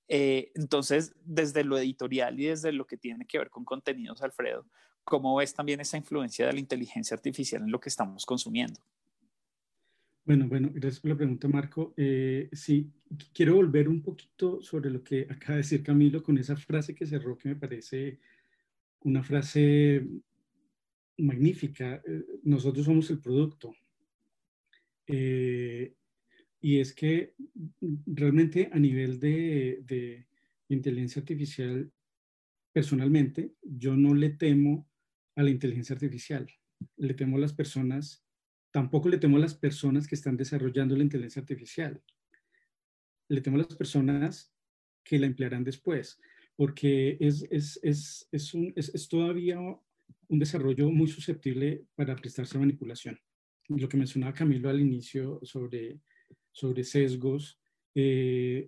[0.09, 4.67] Eh, entonces, desde lo editorial y desde lo que tiene que ver con contenidos, Alfredo,
[5.05, 8.81] ¿cómo ves también esa influencia de la inteligencia artificial en lo que estamos consumiendo?
[10.25, 11.95] Bueno, bueno, gracias por la pregunta, Marco.
[11.97, 12.93] Eh, sí,
[13.33, 17.07] quiero volver un poquito sobre lo que acaba de decir Camilo con esa frase que
[17.07, 18.21] cerró, que me parece
[19.01, 20.07] una frase
[21.19, 22.03] magnífica.
[22.07, 23.75] Eh, nosotros somos el producto.
[25.07, 25.95] Eh,
[26.61, 27.35] y es que
[28.07, 30.27] realmente a nivel de,
[30.69, 31.93] inteligencia artificial,
[32.73, 34.89] personalmente, yo no le temo
[35.35, 36.47] a la inteligencia artificial.
[36.97, 38.25] Le temo a las personas,
[38.71, 42.01] tampoco le temo a las personas que están desarrollando la inteligencia artificial.
[43.29, 44.55] Le temo a las personas
[45.05, 46.21] que la emplearán después,
[46.57, 48.73] porque es, es, es, es, un,
[49.11, 49.59] todavía
[50.29, 53.19] un desarrollo muy susceptible para prestarse a manipulación.
[53.69, 56.01] Lo que mencionaba Camilo al inicio sobre,
[56.51, 57.61] sobre sesgos,
[57.95, 58.67] eh,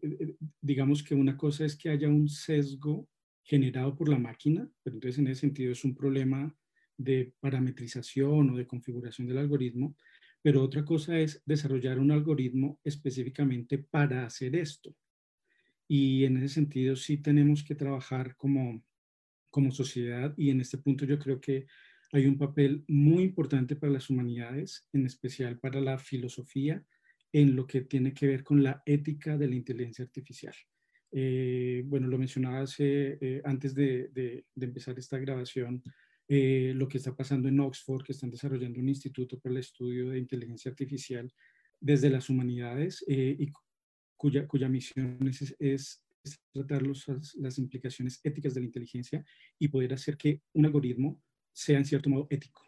[0.61, 3.09] digamos que una cosa es que haya un sesgo
[3.43, 6.55] generado por la máquina, pero entonces en ese sentido es un problema
[6.97, 9.97] de parametrización o de configuración del algoritmo,
[10.43, 14.95] pero otra cosa es desarrollar un algoritmo específicamente para hacer esto.
[15.89, 18.83] Y en ese sentido sí tenemos que trabajar como
[19.55, 21.67] como sociedad y en este punto yo creo que
[22.11, 26.85] hay un papel muy importante para las humanidades, en especial para la filosofía,
[27.33, 30.57] en lo que tiene que ver con la ética de la inteligencia artificial.
[31.13, 35.81] Eh, bueno, lo mencionaba hace, eh, antes de, de, empezar esta grabación,
[36.27, 40.09] eh, lo que está pasando en Oxford, que están desarrollando un instituto para el estudio
[40.09, 41.33] de inteligencia artificial
[41.79, 43.53] desde las humanidades y
[44.17, 46.04] cuya, cuya misión es, es
[46.53, 49.25] tratar las implicaciones éticas de la inteligencia
[49.59, 51.23] y poder hacer que un algoritmo
[51.53, 52.63] sea en cierto modo ético.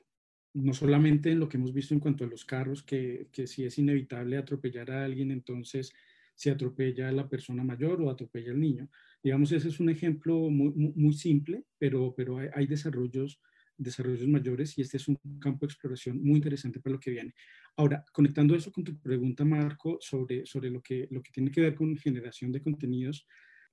[0.54, 3.64] no solamente en lo que hemos visto en cuanto a los carros, que, que si
[3.64, 5.92] es inevitable atropellar a alguien, entonces
[6.36, 8.88] se atropella a la persona mayor o atropella al niño.
[9.22, 13.40] Digamos, ese es un ejemplo muy, muy simple, pero, pero hay, desarrollos,
[13.76, 17.34] desarrollos mayores y este es un campo de exploración muy interesante para lo que viene.
[17.76, 21.60] Ahora, conectando eso con tu pregunta, Marco, sobre, sobre lo, que, lo que tiene que
[21.60, 23.26] ver con generación de contenidos,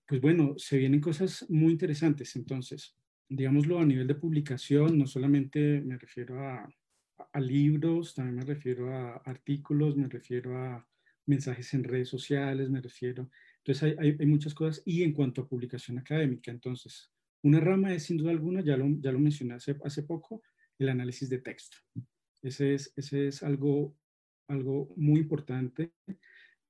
[0.05, 2.35] pues bueno, se vienen cosas muy interesantes.
[2.35, 2.95] Entonces,
[3.29, 6.67] digámoslo a nivel de publicación, no solamente me refiero a,
[7.31, 10.85] a libros, también me refiero a artículos, me refiero a
[11.25, 13.29] mensajes en redes sociales, me refiero.
[13.59, 14.81] Entonces hay, hay, muchas cosas.
[14.85, 17.12] Y en cuanto a publicación académica, entonces,
[17.43, 20.41] una rama es sin duda alguna, ya lo, ya lo mencioné hace, poco,
[20.79, 21.77] el análisis de texto.
[22.41, 23.95] Ese es, ese es algo,
[24.47, 25.91] algo muy importante.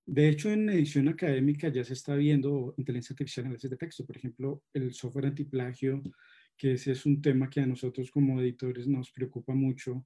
[0.05, 4.05] De hecho, en edición académica ya se está viendo inteligencia artificial en análisis de texto.
[4.05, 6.01] Por ejemplo, el software antiplagio,
[6.57, 10.05] que ese es un tema que a nosotros como editores nos preocupa mucho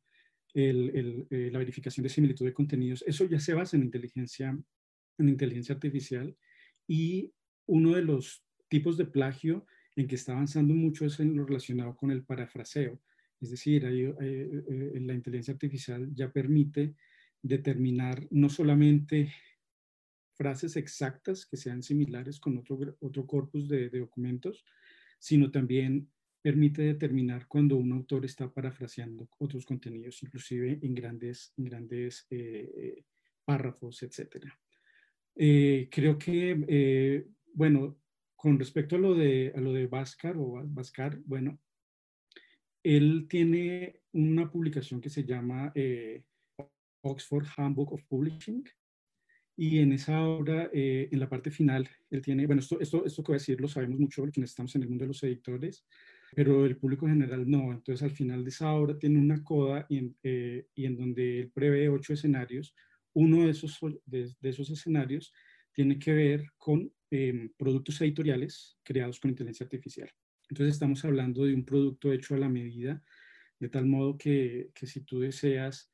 [0.53, 4.57] el, eh, la verificación de similitud de contenidos, eso ya se basa en inteligencia,
[5.18, 6.36] en inteligencia artificial
[6.88, 7.32] y
[7.68, 9.65] uno de los tipos de plagio
[9.97, 13.01] en que está avanzando mucho es en lo relacionado con el parafraseo.
[13.41, 16.95] Es decir, eh, eh, la inteligencia artificial ya permite
[17.41, 19.33] determinar no solamente
[20.33, 24.63] frases exactas que sean similares con otro, otro corpus de, de documentos,
[25.19, 26.09] sino también
[26.41, 33.03] permite determinar cuando un autor está parafraseando otros contenidos, inclusive en grandes, grandes eh,
[33.43, 34.45] párrafos, etc.
[35.35, 37.99] Eh, creo que, eh, bueno,
[38.38, 41.59] con respecto a lo de, a lo de Bhaskar o Bhaskar, bueno,
[42.83, 45.73] él tiene una publicación que se llama
[47.01, 48.63] Oxford Handbook of Publishing,
[49.59, 53.31] y en esa obra, en la parte final, él tiene, bueno, esto, esto, esto que
[53.31, 55.83] voy a decir lo sabemos mucho porque estamos en el mundo de los editores,
[56.35, 57.71] pero el público general no.
[57.71, 61.39] Entonces al final de esa obra tiene una coda y en, eh, y en donde
[61.39, 62.75] él prevé ocho escenarios.
[63.13, 65.33] Uno de esos, de, esos escenarios
[65.73, 70.09] tiene que ver con em, productos editoriales creados con inteligencia artificial.
[70.49, 73.03] Entonces estamos hablando de un producto hecho a la medida,
[73.59, 75.91] de tal modo que, que si tú deseas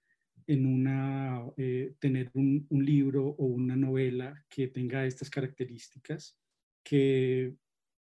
[0.47, 6.37] en una, eh, tener un, un, libro o una novela que tenga estas características,
[6.83, 7.55] que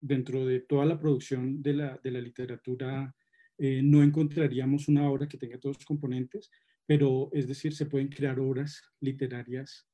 [0.01, 3.15] dentro de toda la producción de la, de la literatura
[3.57, 6.51] eh, no encontraríamos una obra que tenga todos los componentes,
[6.87, 9.87] pero es decir, se pueden crear obras literarias,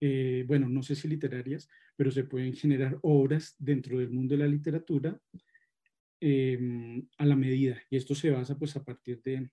[0.00, 4.38] eh, bueno, no sé si literarias, pero se pueden generar obras dentro del mundo de
[4.38, 5.20] la literatura
[6.20, 7.82] em, a la medida.
[7.90, 9.50] Y esto se basa pues a partir de,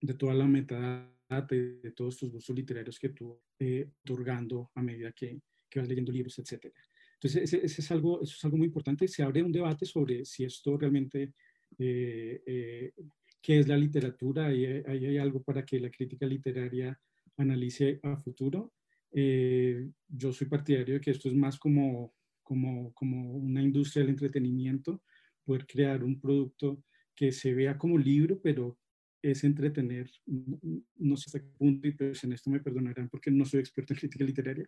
[0.00, 4.82] de toda la metadata de, de todos estos gustos literarios que tú eh, otorgando a
[4.82, 6.74] medida que, que vas leyendo libros, etcétera.
[7.14, 9.06] Entonces, ese, es algo, eso es algo muy importante.
[9.06, 11.32] Se abre un debate sobre si esto realmente,
[11.78, 12.92] eh, eh,
[13.40, 16.98] qué es la literatura, y ahí hay algo para que la crítica literaria
[17.36, 18.72] analice a futuro.
[19.12, 24.10] Eh, yo soy partidario de que esto es más como, como, como una industria del
[24.10, 25.02] entretenimiento,
[25.44, 26.82] poder crear un producto
[27.14, 28.78] que se vea como libro, pero
[29.20, 33.44] es entretener, no sé hasta qué punto, y pues en esto me perdonarán porque no
[33.44, 34.66] soy experto en crítica literaria,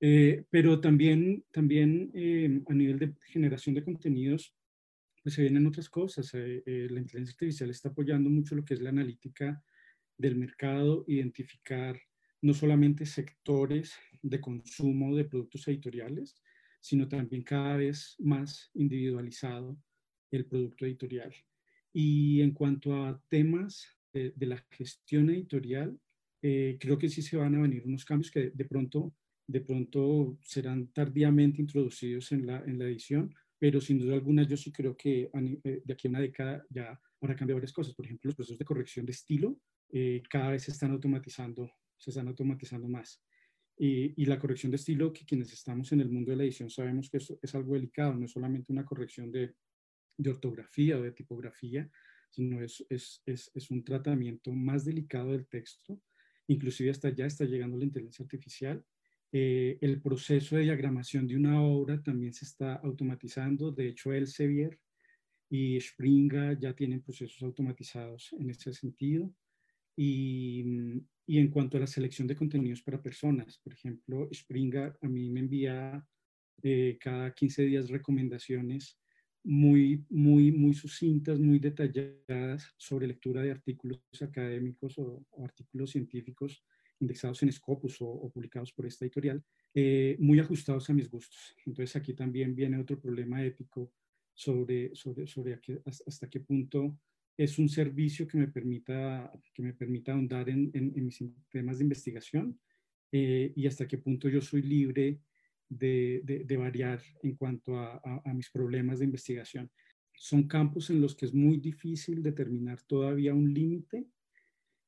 [0.00, 4.54] eh, pero también, también eh, a nivel de generación de contenidos,
[5.22, 6.32] pues se vienen otras cosas.
[6.32, 9.62] La inteligencia artificial está apoyando mucho lo que es la analítica
[10.16, 12.00] del mercado, identificar
[12.42, 16.40] no solamente sectores de consumo de productos editoriales,
[16.80, 19.76] sino también cada vez más individualizado
[20.30, 21.34] el producto editorial.
[21.92, 25.98] Y en cuanto a temas de, la gestión editorial,
[26.40, 29.12] creo que sí se van a venir unos cambios que de pronto
[29.48, 34.56] de pronto serán tardíamente introducidos en la, en la edición, pero sin duda alguna yo
[34.56, 37.94] sí creo que eh, de aquí a una década ya habrá cambiado varias cosas.
[37.94, 39.58] Por ejemplo, los procesos de corrección de estilo
[39.90, 43.22] eh, cada vez se están automatizando, se están automatizando más.
[43.76, 46.68] Y, y, la corrección de estilo, que quienes estamos en el mundo de la edición
[46.68, 49.54] sabemos que eso es algo delicado, no es solamente una corrección de,
[50.16, 51.88] de ortografía o de tipografía,
[52.30, 56.00] sino es, es, es, es, un tratamiento más delicado del texto.
[56.48, 58.84] Inclusive hasta ya está llegando la inteligencia artificial
[59.30, 63.70] eh, el proceso de diagramación de una obra también se está automatizando.
[63.70, 64.78] De hecho, Elsevier
[65.50, 69.32] y Springa ya tienen procesos automatizados en ese sentido.
[69.96, 75.08] Y, y, en cuanto a la selección de contenidos para personas, por ejemplo, Springa a
[75.08, 76.04] mí me envía
[76.62, 78.98] eh, cada 15 días recomendaciones
[79.44, 86.64] muy, muy, muy sucintas, muy detalladas sobre lectura de artículos académicos o artículos científicos
[87.00, 89.42] indexados en Scopus o, publicados por esta editorial,
[89.74, 91.54] eh, muy ajustados a mis gustos.
[91.64, 93.92] Entonces aquí también viene otro problema ético
[94.34, 96.98] sobre, sobre, sobre hasta qué punto
[97.38, 101.84] es un servicio que me permita, que me permita ahondar en, en, mis temas de
[101.84, 102.60] investigación
[103.12, 105.20] eh, y hasta qué punto yo soy libre
[105.68, 109.70] de, de, variar en cuanto a, a, mis problemas de investigación.
[110.14, 114.08] Son campos en los que es muy difícil determinar todavía un límite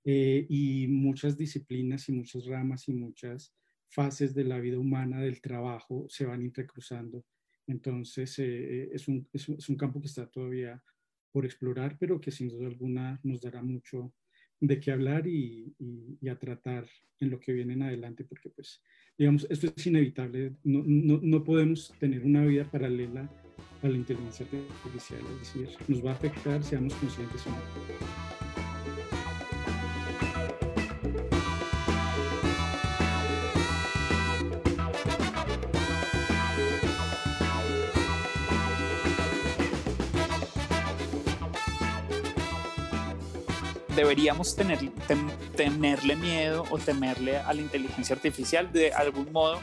[0.05, 3.55] eh, y muchas disciplinas y muchas ramas y muchas
[3.89, 7.25] fases de la vida humana, del trabajo, se van intercruzando.
[7.69, 10.83] Entonces, eh, es, un, es, un, es, un, campo que está todavía
[11.33, 14.13] por explorar, pero que sin duda alguna nos dará mucho
[14.61, 15.75] de qué hablar y,
[16.31, 16.87] a tratar
[17.19, 18.83] en lo que viene en adelante, porque pues,
[19.17, 23.29] digamos, esto es inevitable, no, no, no podemos tener una vida paralela
[23.83, 24.47] a la inteligencia
[24.85, 28.50] artificial, es decir, nos va a afectar, seamos conscientes o no.
[44.01, 44.79] Deberíamos tener,
[45.57, 49.61] tenerle miedo o temerle a la inteligencia artificial de algún modo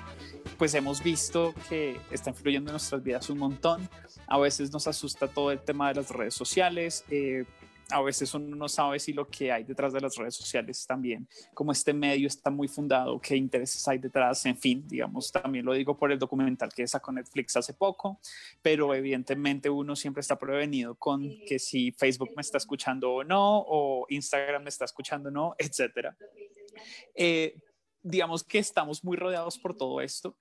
[0.58, 3.88] pues hemos visto que está influyendo en nuestras vidas un montón.
[4.28, 7.04] A veces nos asusta todo el tema de las redes sociales.
[7.12, 7.46] Eh,
[7.90, 11.28] a veces uno no sabe si lo que hay detrás de las redes sociales también,
[11.54, 15.74] como este medio está muy fundado, qué intereses hay detrás, en fin, digamos, también lo
[15.74, 18.20] digo por el documental que sacó Netflix hace poco,
[18.62, 23.60] pero evidentemente uno siempre está prevenido con que si Facebook me está escuchando o no,
[23.68, 26.18] o Instagram me está escuchando o no, etcétera.
[27.16, 27.56] Eh,
[28.04, 30.36] digamos que estamos muy rodeados por todo esto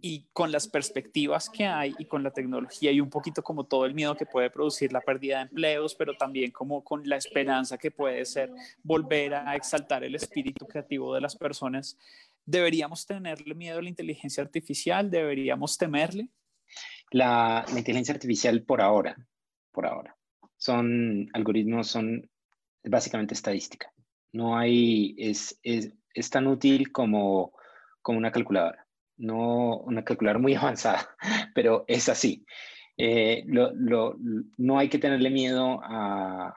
[0.00, 3.86] y con las perspectivas que hay y con la tecnología y un poquito como todo
[3.86, 7.78] el miedo que puede producir la pérdida de empleos, pero también como con la esperanza
[7.78, 11.98] que puede ser volver a exaltar el espíritu creativo de las personas,
[12.44, 15.10] ¿deberíamos tenerle miedo a la inteligencia artificial?
[15.10, 16.28] ¿Deberíamos temerle?
[17.10, 19.16] La, inteligencia artificial por ahora,
[19.72, 20.16] por ahora,
[20.56, 22.28] son algoritmos, son
[22.84, 23.92] básicamente estadística.
[24.32, 27.52] No hay, es, es, es tan útil como,
[28.02, 28.85] como una calculadora
[29.16, 31.08] no una calculadora muy avanzada,
[31.54, 32.44] pero es así.
[32.98, 36.54] Eh, no hay que tenerle miedo a,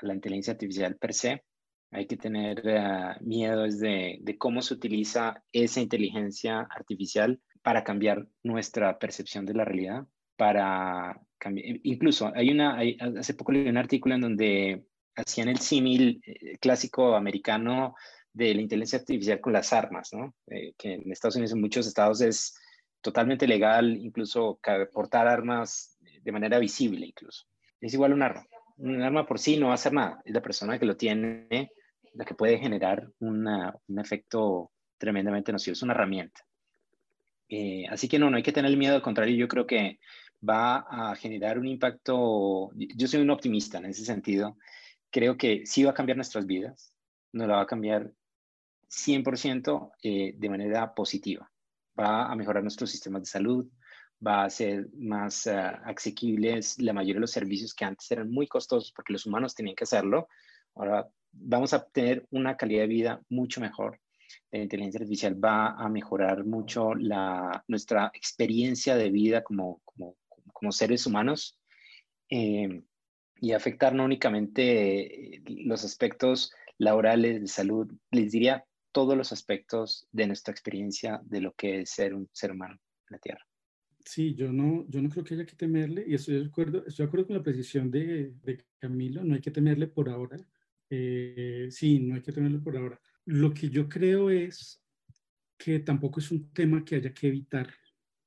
[0.00, 1.44] la inteligencia artificial per se,
[1.92, 8.26] hay que tener eh, miedo de, de, cómo se utiliza esa inteligencia artificial para cambiar
[8.42, 10.06] nuestra percepción de la realidad,
[10.36, 12.78] para cambiar, incluso hay una,
[13.18, 17.94] hace poco leí un artículo en donde hacían el símil eh, clásico americano
[18.32, 20.34] de la inteligencia artificial con las armas, ¿no?
[20.46, 22.58] Eh, que en Estados Unidos en muchos estados es
[23.00, 24.58] totalmente legal, incluso
[24.92, 27.46] portar armas de manera visible incluso.
[27.80, 28.46] Es igual un arma.
[28.76, 30.22] Un arma por sí no va a hacer nada.
[30.24, 31.70] Es la persona que lo tiene
[32.14, 35.72] la que puede generar un efecto tremendamente nocivo.
[35.72, 36.42] Es una herramienta.
[37.48, 39.98] Eh, así que no, no hay que tener miedo, al contrario, yo creo que
[40.48, 44.56] va a generar un impacto, yo soy un optimista en ese sentido,
[45.10, 46.94] creo que sí va a cambiar nuestras vidas,
[47.32, 48.10] nos la va a cambiar
[48.92, 51.50] 100% eh, de manera positiva.
[51.98, 53.66] Va a mejorar nuestros sistemas de salud,
[54.24, 58.46] va a ser más uh, asequibles la mayoría de los servicios que antes eran muy
[58.46, 60.28] costosos porque los humanos tenían que hacerlo.
[60.74, 63.98] Ahora vamos a tener una calidad de vida mucho mejor.
[64.50, 70.16] La inteligencia artificial va a mejorar mucho la, nuestra experiencia de vida como, como,
[70.52, 71.58] como seres humanos
[72.30, 72.82] eh,
[73.40, 80.06] y afectar no únicamente eh, los aspectos laborales de salud, les diría todos los aspectos
[80.12, 83.46] de nuestra experiencia de lo que es ser un ser humano en la Tierra.
[84.04, 87.04] Sí, yo no, yo no creo que haya que temerle, y estoy de acuerdo, estoy
[87.04, 90.36] de acuerdo con la precisión de, de Camilo, no hay que temerle por ahora.
[90.90, 93.00] Eh, sí, no hay que temerle por ahora.
[93.24, 94.82] Lo que yo creo es
[95.56, 97.72] que tampoco es un tema que haya que evitar,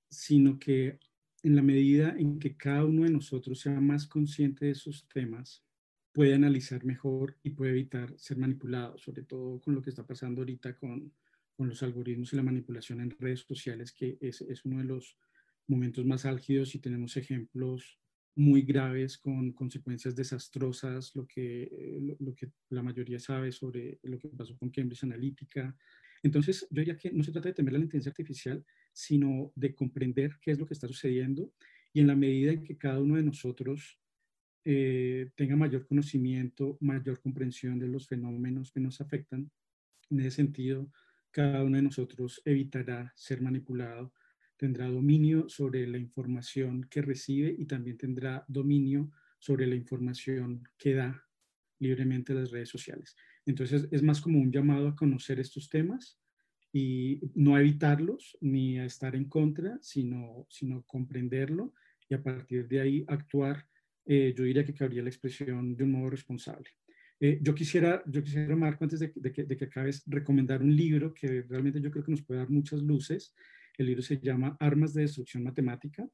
[0.10, 0.98] sino que
[1.44, 5.65] en la medida en que cada uno de nosotros sea más consciente de esos temas,
[6.16, 10.42] puede analizar mejor y puede evitar ser manipulado, sobre todo con lo que está pasando
[10.42, 11.12] ahorita con,
[11.58, 15.18] con los algoritmos y la manipulación en redes sociales, que es, es, uno de los
[15.68, 18.00] momentos más álgidos y tenemos ejemplos
[18.34, 24.30] muy graves con consecuencias desastrosas, lo que, lo, que la mayoría sabe sobre lo que
[24.30, 25.76] pasó con Cambridge Analytica.
[26.24, 30.38] Entonces, yo diría que no se trata de temer la inteligencia artificial, sino de comprender
[30.42, 31.52] qué es lo que está sucediendo
[31.92, 34.00] y en la medida en que cada uno de nosotros
[34.66, 39.52] eh, tenga mayor conocimiento, mayor comprensión de los fenómenos que nos afectan.
[40.10, 40.92] En ese sentido,
[41.30, 44.12] cada uno de nosotros evitará ser manipulado,
[44.58, 50.96] tendrá dominio sobre la información que recibe y también tendrá dominio sobre la información que
[50.96, 51.24] da
[51.80, 53.16] libremente las redes sociales.
[53.46, 56.20] Entonces, es más como un llamado a conocer estos temas
[56.74, 61.74] y no a evitarlos ni a estar en contra, sino, sino comprenderlo
[62.10, 63.68] y a partir de ahí actuar
[64.06, 66.70] eh, yo diría que cabría la expresión de un modo responsable.
[67.20, 71.14] Eh, yo, quisiera, yo quisiera, Marco, antes de, que, de, que, acabes, recomendar un libro
[71.14, 73.34] que realmente yo creo que nos puede dar muchas luces.
[73.78, 76.08] El libro se llama Armas de Destrucción Matemática.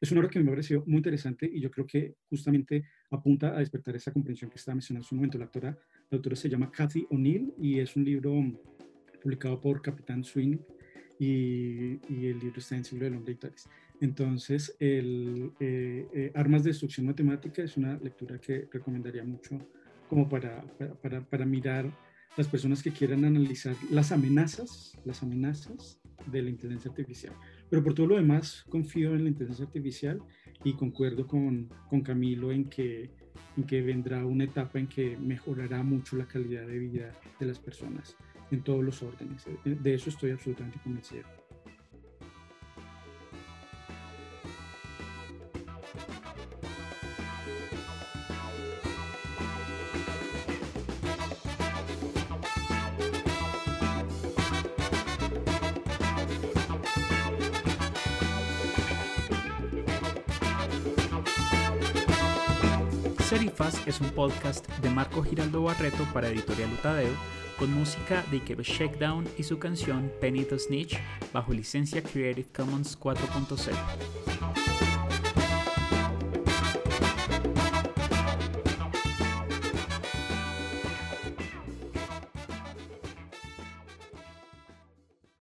[0.00, 3.54] Es un libro que me ha parecido muy interesante y yo creo que justamente apunta
[3.54, 5.38] a despertar esa comprensión que estaba mencionando en su momento.
[5.38, 5.78] La autora,
[6.10, 8.34] la autora se llama Cathy O'Neill y es un libro
[9.22, 10.56] publicado por Capitán Swing
[11.20, 13.36] y, el libro está en Siglo del Hombre y
[14.00, 19.58] Entonces, el, eh, eh, Armas de Destrucción Matemática es una lectura que recomendaría mucho
[20.08, 20.62] como para,
[21.02, 21.92] para, para, mirar
[22.36, 27.34] las personas que quieran analizar las amenazas, las amenazas de la inteligencia artificial.
[27.68, 30.20] Pero por todo lo demás, confío en la inteligencia artificial
[30.64, 33.10] y concuerdo con, con Camilo en que,
[33.56, 37.58] en que vendrá una etapa en que mejorará mucho la calidad de vida de las
[37.58, 38.16] personas
[38.50, 39.44] en todos los órdenes.
[39.64, 41.39] De eso estoy absolutamente convencido.
[64.20, 67.08] Podcast de Marco Giraldo Barreto para Editorial Utadeo,
[67.58, 70.98] con música de Ikebe Shakedown y su canción Penny the Snitch
[71.32, 74.69] bajo licencia Creative Commons 4.0.